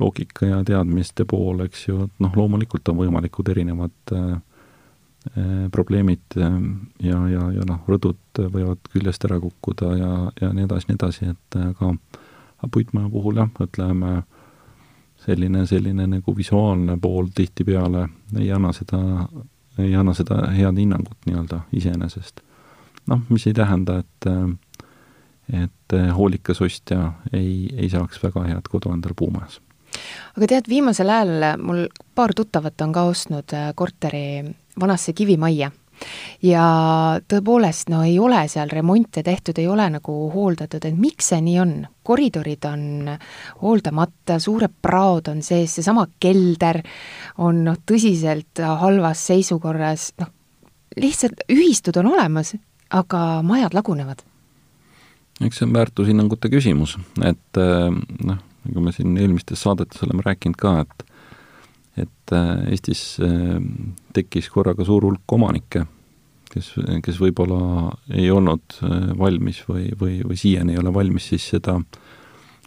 [0.00, 4.30] loogika ja teadmiste pool, eks ju, et noh, loomulikult on võimalikud erinevad äh,
[5.36, 6.60] äh probleemid äh,
[7.10, 11.32] ja, ja, ja noh, rõdud võivad küljest ära kukkuda ja, ja nii edasi, nii edasi,
[11.34, 11.92] et aga,
[12.58, 14.22] aga puitmaja puhul jah, ütleme,
[15.26, 18.08] selline, selline nagu visuaalne pool tihtipeale
[18.40, 19.02] ei anna seda
[19.78, 22.40] ei anna seda head hinnangut nii-öelda iseenesest.
[23.06, 24.30] noh, mis ei tähenda, et
[25.62, 29.60] et hoolikas ostja ei, ei saaks väga head kodu endale puumajas.
[30.36, 34.42] aga tead, viimasel ajal mul paar tuttavat on ka ostnud äh, korteri
[34.80, 35.70] vanasse kivimajja
[36.44, 36.64] ja
[37.28, 41.58] tõepoolest, no ei ole seal remonte tehtud, ei ole nagu hooldatud, et miks see nii
[41.62, 41.76] on?
[42.06, 42.82] koridorid on
[43.64, 46.78] hooldamata, suured praod on sees, seesama kelder
[47.42, 50.30] on noh, tõsiselt halvas seisukorras, noh,
[51.02, 52.54] lihtsalt ühistud on olemas,
[52.94, 54.22] aga majad lagunevad.
[55.42, 56.94] eks see on väärtushinnangute küsimus,
[57.26, 61.15] et noh, nagu me siin eelmistes saadetes oleme rääkinud ka, et
[61.96, 63.60] et äh, Eestis äh,
[64.16, 65.86] tekkis korraga suur hulk omanikke,
[66.52, 71.46] kes, kes võib-olla ei olnud äh, valmis või, või, või siiani ei ole valmis siis
[71.54, 71.78] seda,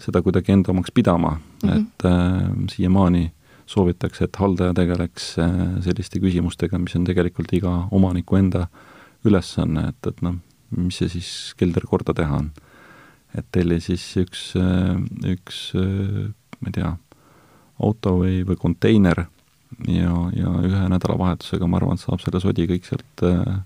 [0.02, 1.76] seda kuidagi enda omaks pidama mm, -hmm.
[1.78, 3.30] et äh, siiamaani
[3.70, 5.36] soovitakse, et haldaja tegeleks
[5.86, 8.64] selliste küsimustega, mis on tegelikult iga omaniku enda
[9.30, 10.40] ülesanne, et, et noh,
[10.74, 12.50] mis see siis kelder korda teha on.
[13.38, 14.56] et telli siis üks,
[15.22, 16.96] üks ma ei tea,
[17.80, 19.26] auto või, või konteiner
[19.88, 23.60] ja, ja ühe nädalavahetusega, ma arvan, saab selle sodi kõik sealt äh,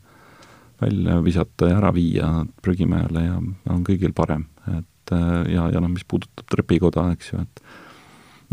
[0.82, 2.32] välja visata ja ära viia
[2.63, 3.38] prügimäele ja
[3.73, 4.47] on kõigil parem.
[4.67, 7.63] et äh, ja, ja noh, mis puudutab trepikoda, eks ju, et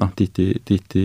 [0.00, 1.04] noh, tihti, tihti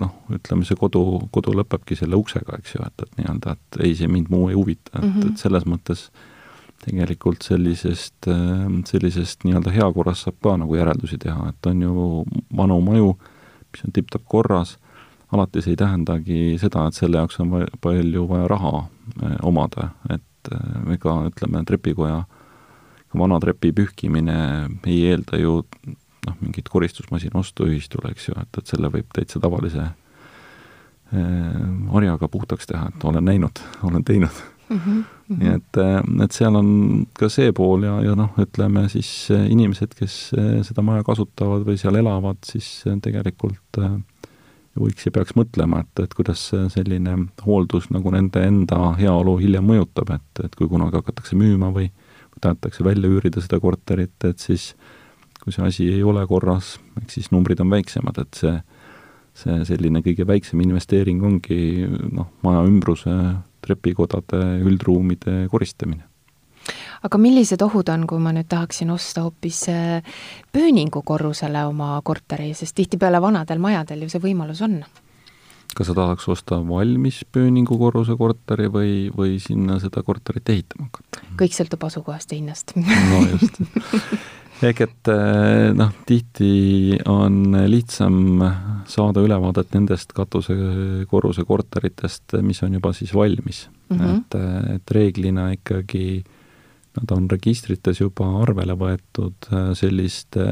[0.00, 1.04] noh, ütleme see kodu,
[1.34, 4.58] kodu lõpebki selle uksega, eks ju, et, et nii-öelda, et ei, see mind muu ei
[4.58, 5.32] huvita, et mm, -hmm.
[5.32, 6.08] et selles mõttes
[6.82, 12.06] tegelikult sellisest, äh, sellisest nii-öelda heakorras saab ka nagu järeldusi teha, et on ju
[12.58, 13.14] vanu maju,
[13.72, 14.76] mis on tipp-topp korras,
[15.32, 20.52] alati see ei tähendagi seda, et selle jaoks on palju vaja raha äh, omada, et
[20.52, 22.22] äh, ega ütleme, trepikoja,
[23.18, 24.36] vana trepi pühkimine
[24.88, 25.58] ei eelda ju
[26.26, 29.90] noh, mingit koristusmasina ostu ühistule, eks ju, et, et selle võib täitsa tavalise
[31.12, 34.38] harjaga puhtaks teha, et olen näinud, olen teinud
[34.72, 34.80] mm.
[34.84, 35.38] -hmm.
[35.38, 35.80] nii et,
[36.24, 36.70] et seal on
[37.18, 40.16] ka see pool ja, ja noh, ütleme siis inimesed, kes
[40.68, 43.80] seda maja kasutavad või seal elavad, siis tegelikult
[44.78, 50.14] võiks ja peaks mõtlema, et, et kuidas selline hooldus nagu nende enda heaolu hiljem mõjutab,
[50.16, 51.90] et, et kui kunagi hakatakse müüma või
[52.42, 54.72] tahetakse välja üürida seda korterit, et siis
[55.42, 58.54] kui see asi ei ole korras, eks siis numbrid on väiksemad, et see,
[59.38, 63.16] see selline kõige väiksem investeering ongi noh, maja ümbruse
[63.66, 66.04] trepikodade, üldruumide koristamine.
[67.02, 70.18] aga millised ohud on, kui ma nüüd tahaksin osta hoopis äh,
[70.52, 74.82] pööningukorrusele oma korteri, sest tihtipeale vanadel majadel ju see võimalus on?
[75.72, 81.26] kas sa tahaks osta valmis pööningukorruse korteri või, või sinna seda korterit ehitama hakata?
[81.40, 83.58] kõik sõltub asukohast ja hinnast no just
[84.68, 88.42] ehk et eh, noh, tihti on lihtsam
[88.90, 93.98] saada ülevaadet nendest katusekorruse korteritest, mis on juba siis valmis mm.
[93.98, 94.16] -hmm.
[94.16, 94.38] et,
[94.76, 96.22] et reeglina ikkagi
[97.00, 100.44] nad on registrites juba arvele võetud selliste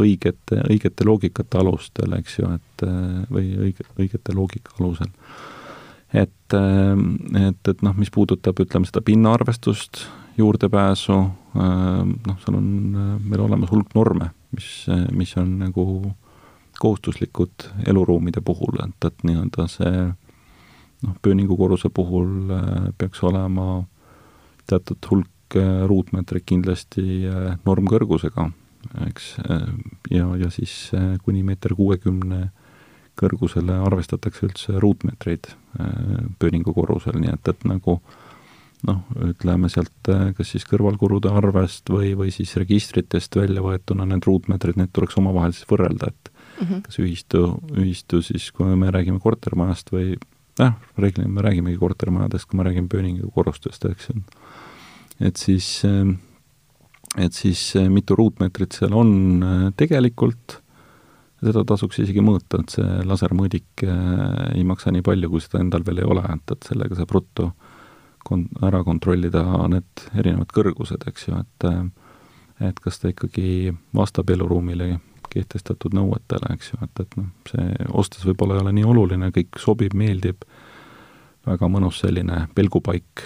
[0.00, 2.84] õigete, õigete loogikate alustel, eks ju, et
[3.32, 5.10] või õige, õigete loogika alusel.
[6.12, 10.04] et, et, et noh, mis puudutab, ütleme, seda pinnaarvestust,
[10.40, 11.18] juurdepääsu,
[11.54, 12.66] noh, seal on
[13.22, 14.70] meil olemas hulk norme, mis,
[15.16, 15.84] mis on nagu
[16.80, 22.54] kohustuslikud eluruumide puhul, et, et nii-öelda see noh, pööningukorruse puhul
[22.98, 23.82] peaks olema
[24.70, 25.58] teatud hulk
[25.90, 27.04] ruutmeetreid kindlasti
[27.66, 28.48] normkõrgusega
[29.06, 29.34] eks,
[30.10, 32.48] ja, ja siis äh, kuni meeter kuuekümne
[33.20, 38.00] kõrgusele arvestatakse üldse ruutmeetreid äh, pööningu korrusel, nii et, et nagu
[38.88, 44.26] noh, ütleme sealt äh, kas siis kõrvalkulude arvest või, või siis registritest välja võetuna need
[44.26, 46.82] ruutmeetrid, need tuleks omavahel siis võrrelda, et mm -hmm.
[46.86, 47.44] kas ühistu,
[47.76, 50.16] ühistu siis, kui me räägime kortermajast või
[50.58, 54.22] jah, reeglina me räägimegi kortermajadest, kui me räägime pööningu korrustest, eks ju,
[55.20, 56.16] et siis äh,
[57.18, 59.10] et siis eh, mitu ruutmeetrit seal on
[59.42, 60.60] eh, tegelikult,
[61.40, 65.86] seda tasuks isegi mõõta, et see lasermõõdik eh, ei maksa nii palju, kui seda endal
[65.86, 67.50] veel ei ole, et, et sellega saab ruttu
[68.30, 71.70] kon-, ära kontrollida need erinevad kõrgused, eks ju, et
[72.60, 74.98] et kas ta ikkagi vastab eluruumile
[75.32, 79.60] kehtestatud nõuetele, eks ju, et, et noh, see ostes võib-olla ei ole nii oluline, kõik
[79.62, 80.44] sobib, meeldib,
[81.48, 83.24] väga mõnus selline pelgupaik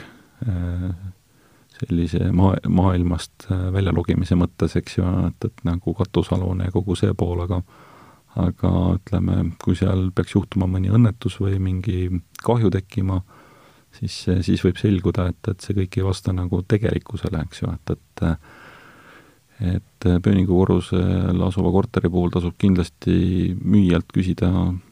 [1.79, 7.15] sellise maa, maailmast välja logimise mõttes, eks ju, et, et nagu katusalune ja kogu see
[7.19, 7.63] pool, aga
[8.35, 12.09] aga ütleme, kui seal peaks juhtuma mõni õnnetus või mingi
[12.43, 13.21] kahju tekkima,
[13.99, 17.97] siis, siis võib selguda, et, et see kõik ei vasta nagu tegelikkusele, eks ju, et,
[17.97, 18.29] et
[19.65, 24.51] et Pööningu korrusel asuva korteri puhul tasub kindlasti müüjalt küsida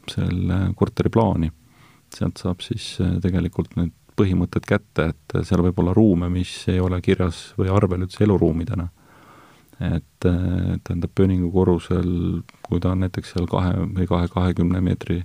[0.08, 1.50] selle korteri plaani.
[2.14, 7.00] sealt saab siis tegelikult need põhimõtted kätte, et seal võib olla ruume, mis ei ole
[7.00, 8.88] kirjas või arvel üldse eluruumidena.
[9.82, 15.24] et tähendab, pööningu korrusel, kui ta on näiteks seal kahe või kahe kahekümne meetri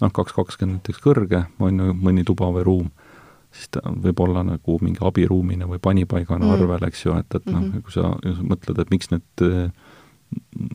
[0.00, 2.90] noh, kaks kakskümmend näiteks kõrge, on ju, mõni tuba või ruum,
[3.52, 6.56] siis ta võib olla nagu mingi abiruumina või panipaigana mm.
[6.56, 9.70] arvel, eks ju, et, et noh -hmm., kui sa mõtled, et miks need äh,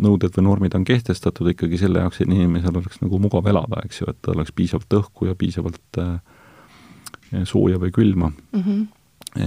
[0.02, 4.02] nõuded või normid on kehtestatud ikkagi selle jaoks, et inimesel oleks nagu mugav elada, eks
[4.02, 6.18] ju, et oleks piisavalt õhku ja piisavalt äh,
[7.44, 8.64] sooja või külma mm.
[8.64, 8.88] -hmm.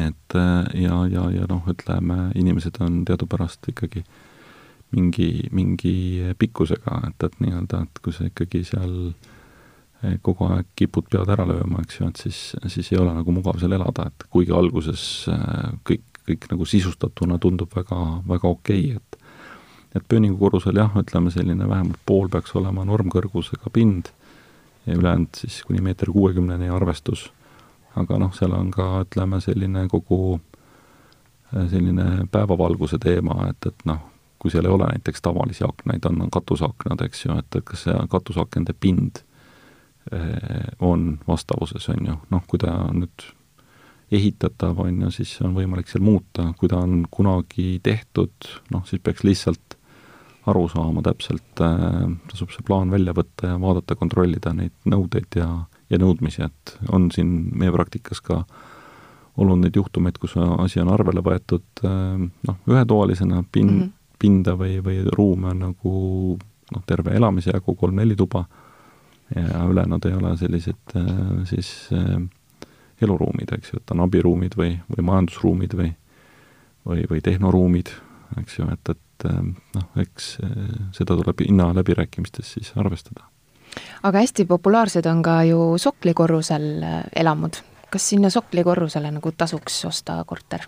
[0.09, 4.05] et äh, ja, ja, ja noh, ütleme, inimesed on teadupärast ikkagi
[4.95, 9.34] mingi, mingi pikkusega, et, et nii-öelda, et kui sa ikkagi seal äh,
[10.23, 12.41] kogu aeg kipud pead ära lööma, eks ju, et siis,
[12.73, 17.39] siis ei ole nagu mugav seal elada, et kuigi alguses äh, kõik, kõik nagu sisustatuna
[17.43, 19.21] tundub väga, väga okei okay,, et
[19.95, 24.09] et pööningu korrusel jah, ütleme selline vähemalt pool peaks olema normkõrgusega pind
[24.89, 27.29] ja ülejäänud siis kuni meeter kuuekümneni arvestus.
[27.95, 30.41] Aga noh, seal on ka, ütleme, selline kogu
[31.55, 34.03] äh, selline päevavalguse teema, et, et noh,
[34.43, 37.95] kui seal ei ole näiteks tavalisi aknaid, on, katusaknad, eks ju, et, et kas see
[38.11, 39.23] katusakende pind
[40.85, 43.25] on vastavuses, on ju, noh, kui ta nüüd
[44.15, 49.03] ehitatav, on ju, siis on võimalik seal muuta, kui ta on kunagi tehtud, noh, siis
[49.03, 49.79] peaks lihtsalt
[50.51, 55.49] aru saama täpselt äh,, tasub see plaan välja võtta ja vaadata, kontrollida neid nõudeid ja
[55.93, 58.41] ja nõudmisi, et on siin meie praktikas ka
[59.41, 63.93] olnud neid juhtumeid, kus asi on arvele võetud äh, noh, ühetoalisena pin- mm, -hmm.
[64.19, 65.95] pinda või, või ruume on nagu
[66.75, 68.45] noh, terve elamise jagu kolm-neli tuba
[69.35, 71.11] ja ülejäänud ei ole sellised äh,
[71.49, 72.17] siis äh,
[73.03, 75.93] eluruumid, eks ju, et on abiruumid või, või majandusruumid või
[76.85, 77.95] või, või tehnoruumid,
[78.43, 80.35] eks ju, et, et noh, eks
[80.93, 83.25] seda tuleb hinna läbirääkimistes siis arvestada
[84.03, 87.63] aga hästi populaarsed on ka ju soklikorrusel äh, elamud.
[87.91, 90.67] kas sinna soklikorrusele nagu tasuks osta korter?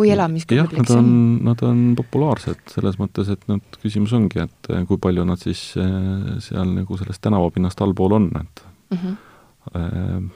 [0.00, 1.12] Kui elamiskõlblik see on?
[1.46, 5.70] Nad on populaarsed selles mõttes, et nüüd küsimus ongi, et äh, kui palju nad siis
[5.80, 10.28] äh, seal nagu sellest tänavapinnast allpool on, et mm -hmm.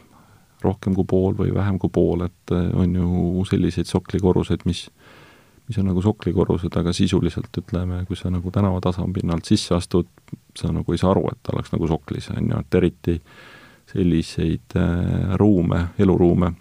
[0.64, 4.88] rohkem kui pool või vähem kui pool, et on ju selliseid soklikorruseid, mis
[5.68, 10.09] mis on nagu soklikorrused, aga sisuliselt ütleme, kui sa nagu tänavatasapinnalt sisse astud,
[10.57, 13.14] sa nagu ei saa aru, et ta oleks nagu soklis, on ju, et eriti
[13.92, 16.53] selliseid äh, ruume, eluruume,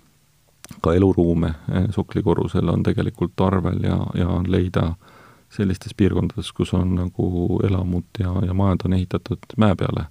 [0.81, 4.93] ka eluruume äh, soklikorrusel on tegelikult arvel ja, ja on leida
[5.53, 10.07] sellistes piirkondades, kus on nagu elamud ja, ja majad on ehitatud mäe peale.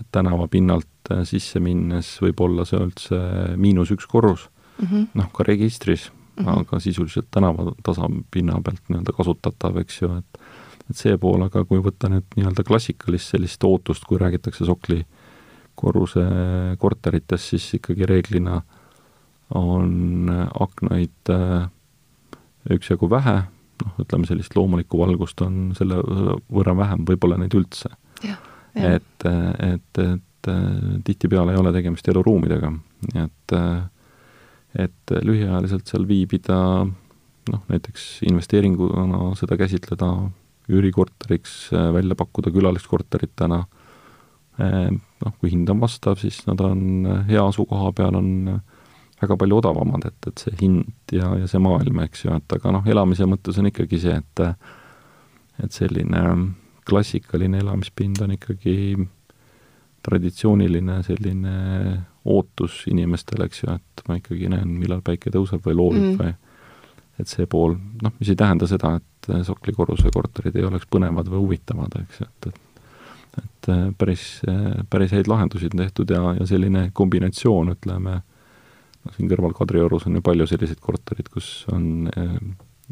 [0.00, 3.20] et tänavapinnalt äh, sisse minnes võib olla see üldse
[3.56, 6.60] miinus üks korrus mm -hmm., noh, ka registris mm, -hmm.
[6.60, 10.40] aga sisuliselt tänava tasapinna pealt nii-öelda kasutatav, eks ju, et
[10.90, 15.04] et see pool, aga kui võtta nüüd nii-öelda klassikalist sellist ootust, kui räägitakse Sokli
[15.74, 16.24] korruse
[16.78, 18.60] korteritest, siis ikkagi reeglina
[19.58, 21.32] on aknaid
[22.72, 23.36] üksjagu vähe,
[23.82, 25.98] noh, ütleme sellist loomulikku valgust on selle
[26.52, 27.90] võrra vähem, võib-olla neid üldse.
[28.74, 30.52] et, et, et
[31.04, 32.72] tihtipeale ei ole tegemist eluruumidega,
[33.12, 33.56] nii et
[34.72, 36.58] et lühiajaliselt seal viibida,
[37.52, 40.08] noh, näiteks investeeringuna seda käsitleda,
[40.72, 43.58] üürikorteriks välja pakkuda külaliskorteritena,
[44.62, 48.30] noh, kui hind on vastav, siis nad on hea asukoha peal, on
[49.22, 52.74] väga palju odavamad, et, et see hind ja, ja see maailm, eks ju, et aga
[52.76, 54.46] noh, elamise mõttes on ikkagi see, et
[55.62, 56.22] et selline
[56.88, 58.96] klassikaline elamispind on ikkagi
[60.02, 61.52] traditsiooniline selline
[62.24, 66.18] ootus inimestel, eks ju, et ma ikkagi näen, millal päike tõuseb või loobib mm.
[66.18, 71.28] või et see pool, noh, mis ei tähenda seda, et soklikorruse korterid ei oleks põnevad
[71.30, 72.60] või huvitavad, eks et, et
[73.32, 74.42] et päris,
[74.90, 78.18] päris häid lahendusi on tehtud ja, ja selline kombinatsioon, ütleme,
[79.10, 82.36] siin kõrval Kadriorus on ju palju selliseid korterid, kus on eh,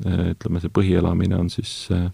[0.05, 2.09] eh, ütleme, see põhielamine on siis eh,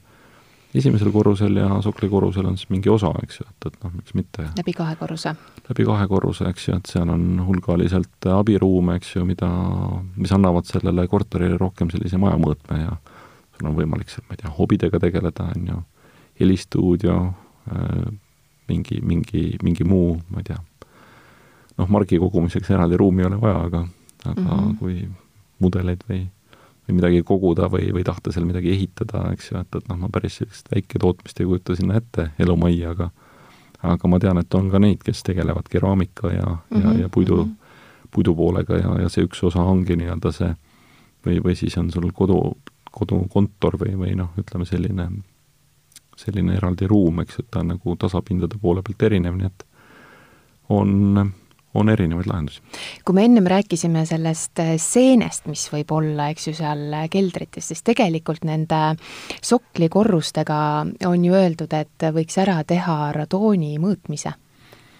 [0.77, 4.51] esimesel korrusel ja soklikorrusel on siis mingi osa, eks ju, et, et noh, miks mitte.
[4.59, 5.33] läbi kahe korruse?
[5.71, 9.51] läbi kahe korruse, eks ju, et seal on hulgaliselt abiruume, eks ju, mida,
[10.17, 12.95] mis annavad sellele korterile rohkem sellise maja mõõtme ja
[13.57, 15.83] sul on võimalik seal, ma ei tea, hobidega tegeleda, on ju,
[16.37, 17.15] helistuudio,
[18.69, 20.59] mingi, mingi, mingi muu, ma ei tea,
[21.79, 23.85] noh, margi kogumiseks eraldi ruumi ei ole vaja, aga,
[24.25, 24.79] aga mm -hmm.
[24.79, 25.09] kui
[25.59, 26.27] mudeleid või,
[26.89, 30.09] või midagi koguda või, või tahta seal midagi ehitada, eks ju, et, et noh, ma
[30.13, 33.11] päris sellist väiketootmist ei kujuta sinna ette, elumajja, aga
[33.83, 36.83] aga ma tean, et on ka neid, kes tegelevad keraamika ja mm, -hmm.
[36.83, 38.09] ja, mhm, ja puidu mm, -hmm.
[38.11, 40.55] puidupoolega ja, ja see üks osa ongi nii-öelda see
[41.27, 42.57] või, või siis on sul kodu,
[42.91, 45.09] kodukontor või, või noh, ütleme selline,
[46.17, 49.67] selline eraldi ruum, eks, et ta on nagu tasapindade poole pealt erinev, nii et
[50.69, 51.33] on
[51.77, 52.63] on erinevaid lahendusi.
[53.05, 57.71] kui me ennem rääkisime sellest äh, seenest, mis võib olla, eks ju, seal äh, keldrites,
[57.73, 58.81] siis tegelikult nende
[59.45, 60.59] soklikorrustega
[61.11, 64.35] on ju öeldud, et võiks ära teha radooni mõõtmise.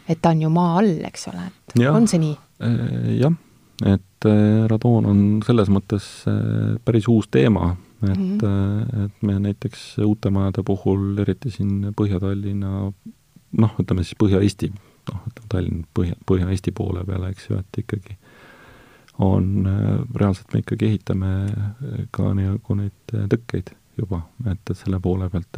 [0.09, 2.37] et ta on ju maa all, eks ole, et ja, on see nii?
[2.67, 3.35] Äh, jah,
[3.87, 4.31] et
[4.71, 6.07] radoon on selles mõttes
[6.85, 9.05] päris uus teema, et mm, -hmm.
[9.05, 12.93] et me näiteks uute majade puhul, eriti siin Põhja-Tallinna
[13.57, 14.73] noh, ütleme siis Põhja-Eesti
[15.13, 18.19] noh, Tallinn Põhja, Põhja-Eesti poole peale, eks ju, et ikkagi
[19.19, 24.77] on, äh, reaalselt me ikkagi ehitame äh, ka nagu neid äh, tõkkeid juba, et, et
[24.77, 25.57] selle poole pealt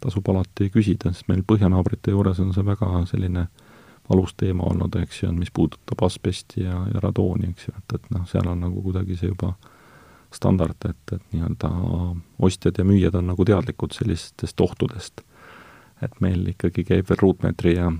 [0.00, 3.46] tasub alati küsida, sest meil põhjanaabrite juures on see väga selline
[4.08, 8.10] valus teema olnud, eks ju, mis puudutab asbesti ja, ja radooni, eks ju, et, et
[8.14, 9.52] noh, seal on nagu kuidagi see juba
[10.32, 11.70] standard, et, et nii-öelda
[12.46, 15.24] ostjad ja müüjad on nagu teadlikud sellistest ohtudest.
[16.04, 17.90] et meil ikkagi käib veel ruutmeetri ja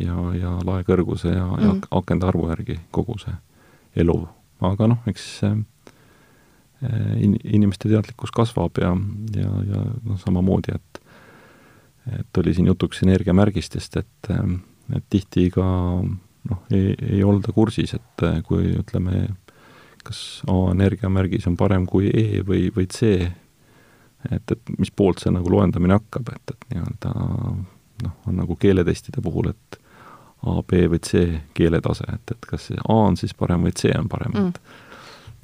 [0.00, 3.34] ja, ja lae kõrguse ja mm., ja akende arvu järgi kogu see
[4.02, 4.18] elu.
[4.66, 5.56] aga noh, eks äh,
[7.20, 8.92] in-, inimeste teadlikkus kasvab ja,
[9.36, 11.02] ja, ja noh, samamoodi, et
[12.06, 14.28] et oli siin jutuks energiamärgistest, et,
[14.94, 19.24] et tihti ka noh, ei, ei olda kursis, et kui ütleme,
[20.06, 23.26] kas A energiamärgis on parem kui E või, või C,
[24.30, 27.12] et, et mis poolt see nagu loendamine hakkab, et, et nii-öelda
[28.04, 29.80] noh, on nagu keeletestide puhul, et
[30.44, 33.92] A, B või C keeletase, et, et kas see A on siis parem või C
[33.96, 34.84] on parem mm., et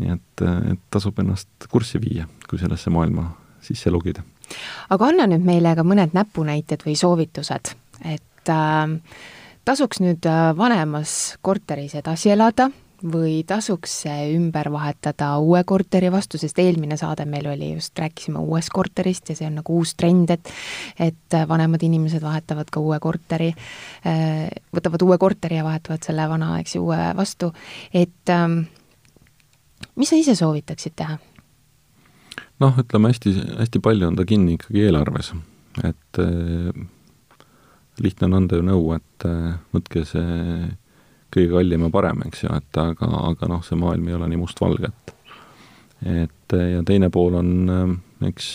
[0.02, 3.28] nii et, et tasub ennast kurssi viia, kui sellesse maailma
[3.62, 4.24] sisse logida.
[4.90, 7.74] aga anna nüüd meile ka mõned näpunäited või soovitused,
[8.04, 8.96] et äh,
[9.64, 12.70] tasuks nüüd äh, vanemas korteris edasi elada
[13.02, 18.42] või tasuks see ümber vahetada uue korteri vastu, sest eelmine saade meil oli just, rääkisime
[18.42, 20.52] uuest korterist ja see on nagu uus trend, et
[21.02, 23.50] et vanemad inimesed vahetavad ka uue korteri,
[24.06, 27.52] äh, võtavad uue korteri ja vahetavad selle vana, eks ju, uue vastu,
[27.94, 28.62] et ähm,
[29.96, 31.18] mis sa ise soovitaksid teha?
[32.62, 35.32] noh, ütleme hästi, hästi palju on ta kinni ikkagi eelarves,
[35.82, 36.84] et äh,
[38.02, 40.70] lihtne on anda ju nõu, et äh, võtke see
[41.32, 44.42] kõige kallim ja parem, eks ju, et aga, aga noh, see maailm ei ole nii
[44.42, 45.18] mustvalge, et
[46.02, 47.50] et ja teine pool on,
[48.26, 48.46] eks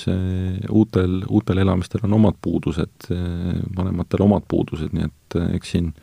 [0.68, 3.08] uutel, uutel elamistel on omad puudused,
[3.78, 5.94] vanematel omad puudused, nii et eks siin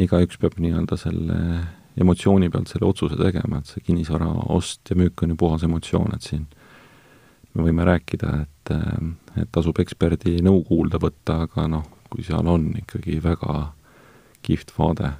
[0.00, 1.36] igaüks peab nii-öelda selle
[1.98, 6.14] emotsiooni pealt selle otsuse tegema, et see kinnisvara ost ja müük on ju puhas emotsioon,
[6.14, 6.46] et siin
[7.52, 8.74] me võime rääkida, et,
[9.42, 13.72] et tasub eksperdi nõu kuulda võtta, aga noh, kui seal on ikkagi väga
[14.46, 15.12] kihvt vaade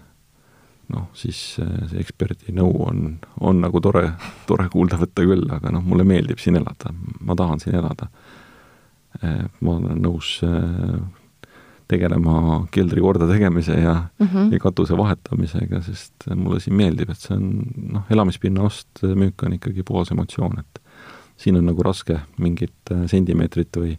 [0.89, 4.07] noh, siis see eksperdi nõu on, on nagu tore,
[4.49, 8.09] tore kuulda võtta küll, aga noh, mulle meeldib siin elada, ma tahan siin elada.
[9.61, 10.39] ma olen nõus
[11.89, 14.53] tegelema keldri kordategemise ja mm, Mhm.
[14.53, 17.47] ja katuse vahetamisega, sest mulle siin meeldib, et see on
[17.95, 20.83] noh, elamispinna ost, müük on ikkagi puhas emotsioon, et
[21.37, 23.97] siin on nagu raske mingit äh, sentimeetrit või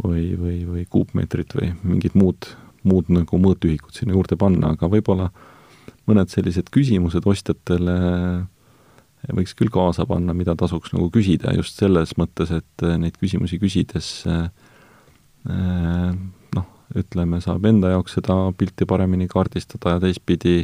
[0.00, 2.46] või, või, või kuupmeetrit või mingit muud,
[2.88, 5.30] muud nagu mõõtühikut sinna juurde panna, aga võib-olla
[6.10, 7.96] mõned sellised küsimused ostjatele
[9.36, 13.60] võiks küll kaasa panna, mida tasuks nagu küsida just selles mõttes, et äh, neid küsimusi
[13.60, 14.46] küsides äh,
[15.50, 16.14] äh,
[16.56, 20.62] noh, ütleme, saab enda jaoks seda pilti paremini kaardistada ja teistpidi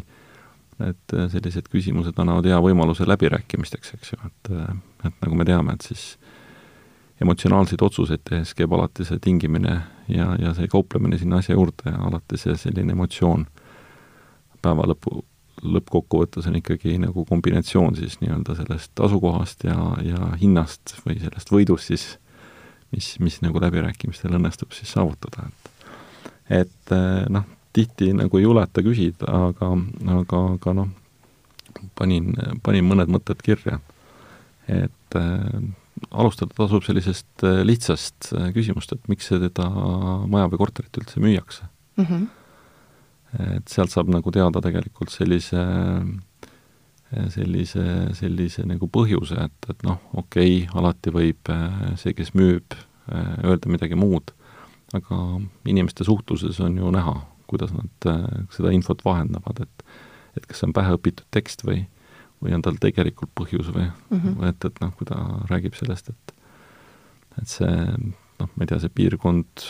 [0.85, 4.51] et sellised küsimused annavad hea võimaluse läbirääkimisteks, eks ju, et
[5.07, 6.19] et nagu me teame, et siis
[7.23, 9.79] emotsionaalseid otsuseid tehes käib alati see tingimine
[10.13, 13.47] ja, ja see kauplemine sinna asja juurde ja alati see selline emotsioon
[14.61, 15.23] päeva lõpu,
[15.63, 21.93] lõppkokkuvõttes on ikkagi nagu kombinatsioon siis nii-öelda sellest asukohast ja, ja hinnast või sellest võidust
[21.93, 22.07] siis,
[22.93, 25.73] mis, mis nagu läbirääkimistel õnnestub siis saavutada, et
[26.47, 27.47] et eh, noh,
[27.77, 29.73] tihti nagu ei juleta küsida, aga,
[30.21, 30.93] aga, aga noh,
[31.99, 32.31] panin,
[32.65, 33.81] panin mõned mõtted kirja.
[34.67, 35.61] et äh,
[36.11, 39.69] alustada tasub sellisest äh, lihtsast küsimust, et miks seda
[40.27, 41.69] maja või korterit üldse müüakse.
[42.01, 42.27] Mhm.
[43.37, 45.63] Et sealt saab nagu teada tegelikult sellise,
[47.33, 47.85] sellise,
[48.19, 52.77] sellise nagu põhjuse, et, et noh, okei okay,, alati võib äh, see, kes müüb,
[53.11, 54.33] äh, öelda midagi muud,
[54.97, 55.21] aga
[55.69, 57.15] inimeste suhtluses on ju näha,
[57.51, 58.25] kuidas nad äh,
[58.55, 59.89] seda infot vahendavad, et
[60.37, 61.87] et kas see on päheõpitud tekst või,
[62.45, 64.49] või on tal tegelikult põhjus või mm, -hmm.
[64.51, 65.17] et, et noh, kui ta
[65.49, 66.35] räägib sellest, et
[67.41, 67.73] et see
[68.41, 69.65] noh, ma ei tea, see piirkond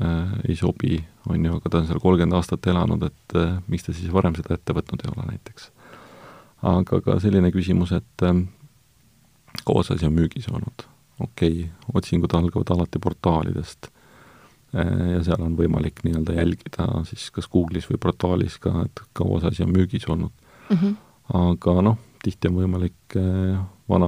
[0.00, 3.84] äh, ei sobi, on ju, aga ta on seal kolmkümmend aastat elanud, et äh, miks
[3.86, 5.70] ta siis varem seda ette võtnud ei ole näiteks.
[6.62, 8.42] aga ka selline küsimus, et äh,
[9.64, 10.86] kaua see asi on müügis olnud?
[11.20, 13.90] okei okay,, otsingud algavad alati portaalidest
[14.74, 19.40] äh, ja seal on võimalik nii-öelda jälgida siis kas Google'is või portaalis ka, et kaua
[19.42, 20.32] see asi on müügis olnud
[20.70, 20.92] Mhm.
[21.34, 23.56] aga noh, tihti on võimalik eh,
[23.90, 24.06] vana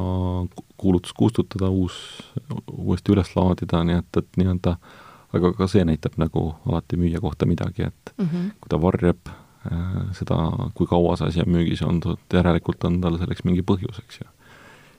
[0.54, 1.96] ku- kuulutus kustutada, uus,
[2.70, 4.76] uuesti üles laadida, nii et, et nii-öelda
[5.32, 8.50] aga ka see näitab nagu alati müüja kohta midagi, et Mhm.
[8.60, 9.18] kui ta varjab
[9.70, 10.36] äh, seda,
[10.74, 14.28] kui kaua see asi on müügis olnud, järelikult on tal selleks mingi põhjus, eks ju.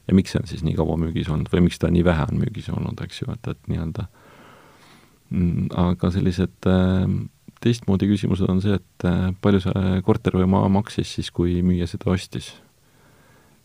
[0.07, 2.39] ja miks see on siis nii kaua müügis olnud või miks ta nii vähe on
[2.41, 4.07] müügis olnud, eks ju, et, et nii-öelda
[5.29, 7.07] mm, aga sellised äh,
[7.63, 11.87] teistmoodi küsimused on see, et äh, palju see korter või maa maksis siis, kui müüja
[11.87, 12.53] seda ostis.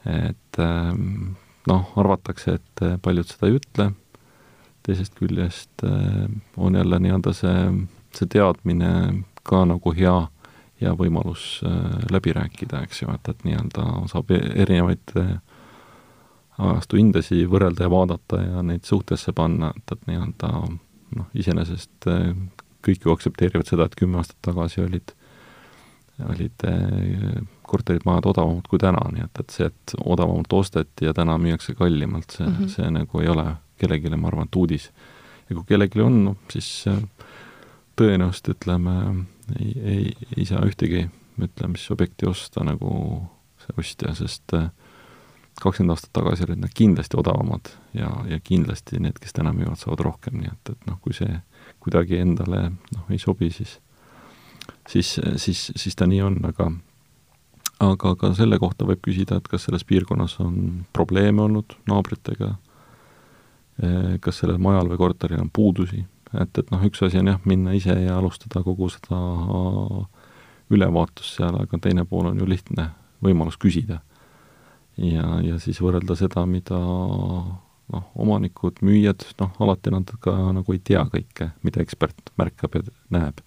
[0.07, 1.35] et ähm,
[1.67, 3.89] noh, arvatakse, et paljud seda ei ütle,
[4.89, 6.27] teisest küljest äh,
[6.57, 7.59] on jälle nii-öelda see,
[8.17, 8.91] see teadmine
[9.49, 10.17] ka nagu hea,
[10.81, 15.37] hea võimalus äh, läbi rääkida, eks ju, et, et nii-öelda saab e- erinevaid äh,
[16.59, 20.53] ajastu hindasi võrrelda ja vaadata ja neid suhtesse panna, et, et nii-öelda
[21.19, 22.09] noh, iseenesest
[22.85, 25.13] kõik ju aktsepteerivad seda, et kümme aastat tagasi olid,
[26.27, 26.65] olid
[27.69, 31.77] korterid, majad odavamad kui täna, nii et, et see, et odavamalt osteti ja täna müüakse
[31.79, 32.59] kallimalt, see mm.
[32.59, 32.75] -hmm.
[32.75, 33.47] see nagu ei ole
[33.81, 34.91] kellelegi, ma arvan, et uudis.
[35.49, 37.01] ja kui kellelgi on, noh, siis äh,
[37.99, 38.99] tõenäoliselt ütleme,
[39.59, 41.07] ei, ei, ei saa ühtegi,
[41.41, 42.93] ütleme siis objekti osta nagu
[43.63, 44.71] see ostja, sest äh,
[45.59, 50.05] kakskümmend aastat tagasi olid nad kindlasti odavamad ja, ja kindlasti need, kes täna müüvad, saavad
[50.07, 51.41] rohkem, nii et, et noh, kui see
[51.83, 53.79] kuidagi endale noh, ei sobi, siis
[54.89, 56.71] siis, siis, siis ta nii on, aga
[57.83, 62.57] aga ka selle kohta võib küsida, et kas selles piirkonnas on probleeme olnud naabritega,
[64.21, 66.01] kas sellel majal või korteril on puudusi,
[66.35, 69.21] et, et noh, üks asi on jah, minna ise ja alustada kogu seda
[70.75, 72.91] ülevaatust seal, aga teine pool on ju lihtne
[73.25, 74.01] võimalus küsida.
[74.97, 80.81] ja, ja siis võrrelda seda, mida noh, omanikud, müüjad, noh, alati nad ka nagu ei
[80.85, 83.43] tea kõike, mida ekspert märkab ja näeb.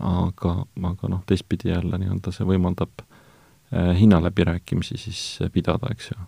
[0.00, 0.54] aga,
[0.90, 5.20] aga noh, teistpidi jälle nii-öelda see võimaldab eh, hinnaläbirääkimisi siis
[5.52, 6.24] pidada, eks ju.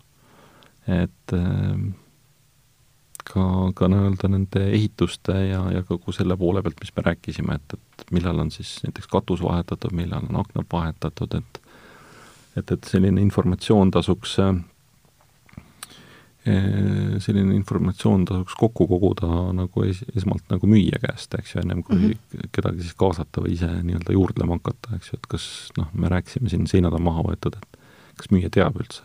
[0.86, 1.74] et eh,
[3.26, 7.76] ka, ka nii-öelda nende ehituste ja, ja kogu selle poole pealt, mis me rääkisime, et,
[7.76, 11.62] et millal on siis näiteks katus vahetatud, millal on aknad vahetatud, et
[12.56, 14.54] et, et selline informatsioon tasuks äh,
[16.46, 21.96] selline informatsioon tasuks kokku koguda nagu es, esmalt nagu müüja käest, eks ju, ennem kui
[21.96, 22.48] mm -hmm.
[22.52, 25.48] kedagi siis kaasata või ise nii-öelda juurdlema hakata, eks ju, et kas
[25.78, 27.78] noh, me rääkisime siin, seinad on maha võetud, et
[28.16, 29.02] kas müüja teab üldse,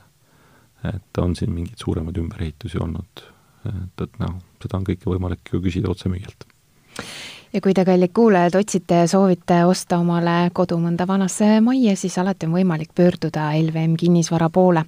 [0.94, 3.26] et on siin mingeid suuremaid ümberehitusi olnud,
[3.66, 6.48] et, et noh, seda on kõike võimalik ju küsida otse müüjalt
[7.54, 12.16] ja kui te, kallid kuulajad, otsite ja soovite osta omale kodu mõnda vanasse majja, siis
[12.22, 14.86] alati on võimalik pöörduda LVM kinnisvara poole,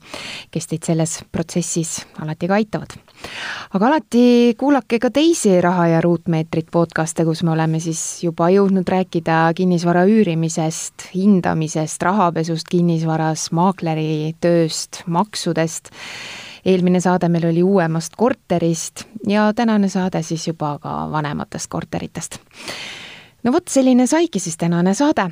[0.51, 2.95] kes teid selles protsessis alati ka aitavad.
[3.73, 8.87] aga alati kuulake ka teisi Raha ja ruutmeetrit podcast'e, kus me oleme siis juba jõudnud
[8.87, 15.91] rääkida kinnisvara üürimisest, hindamisest, rahapesust kinnisvaras, maakleri tööst, maksudest.
[16.65, 22.37] Eelmine saade meil oli uuemast korterist ja tänane saade siis juba ka vanematest korteritest.
[23.43, 25.29] no vot, selline saigi siis tänane saade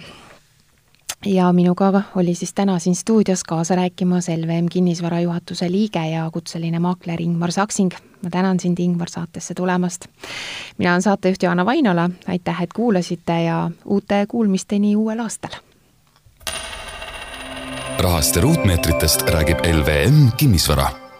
[1.25, 6.79] ja minuga oli siis täna siin stuudios kaasa rääkimas LVM kinnisvara juhatuse liige ja kutseline
[6.79, 7.91] maakler Ingmar Saksing.
[8.23, 10.05] ma tänan sind, Ingmar, saatesse tulemast.
[10.77, 15.51] mina olen saatejuht Johanna Vainola, aitäh, et kuulasite ja uute kuulmisteni uuel aastal.
[17.99, 21.10] rahast ja ruutmeetritest räägib LVM kinnisvara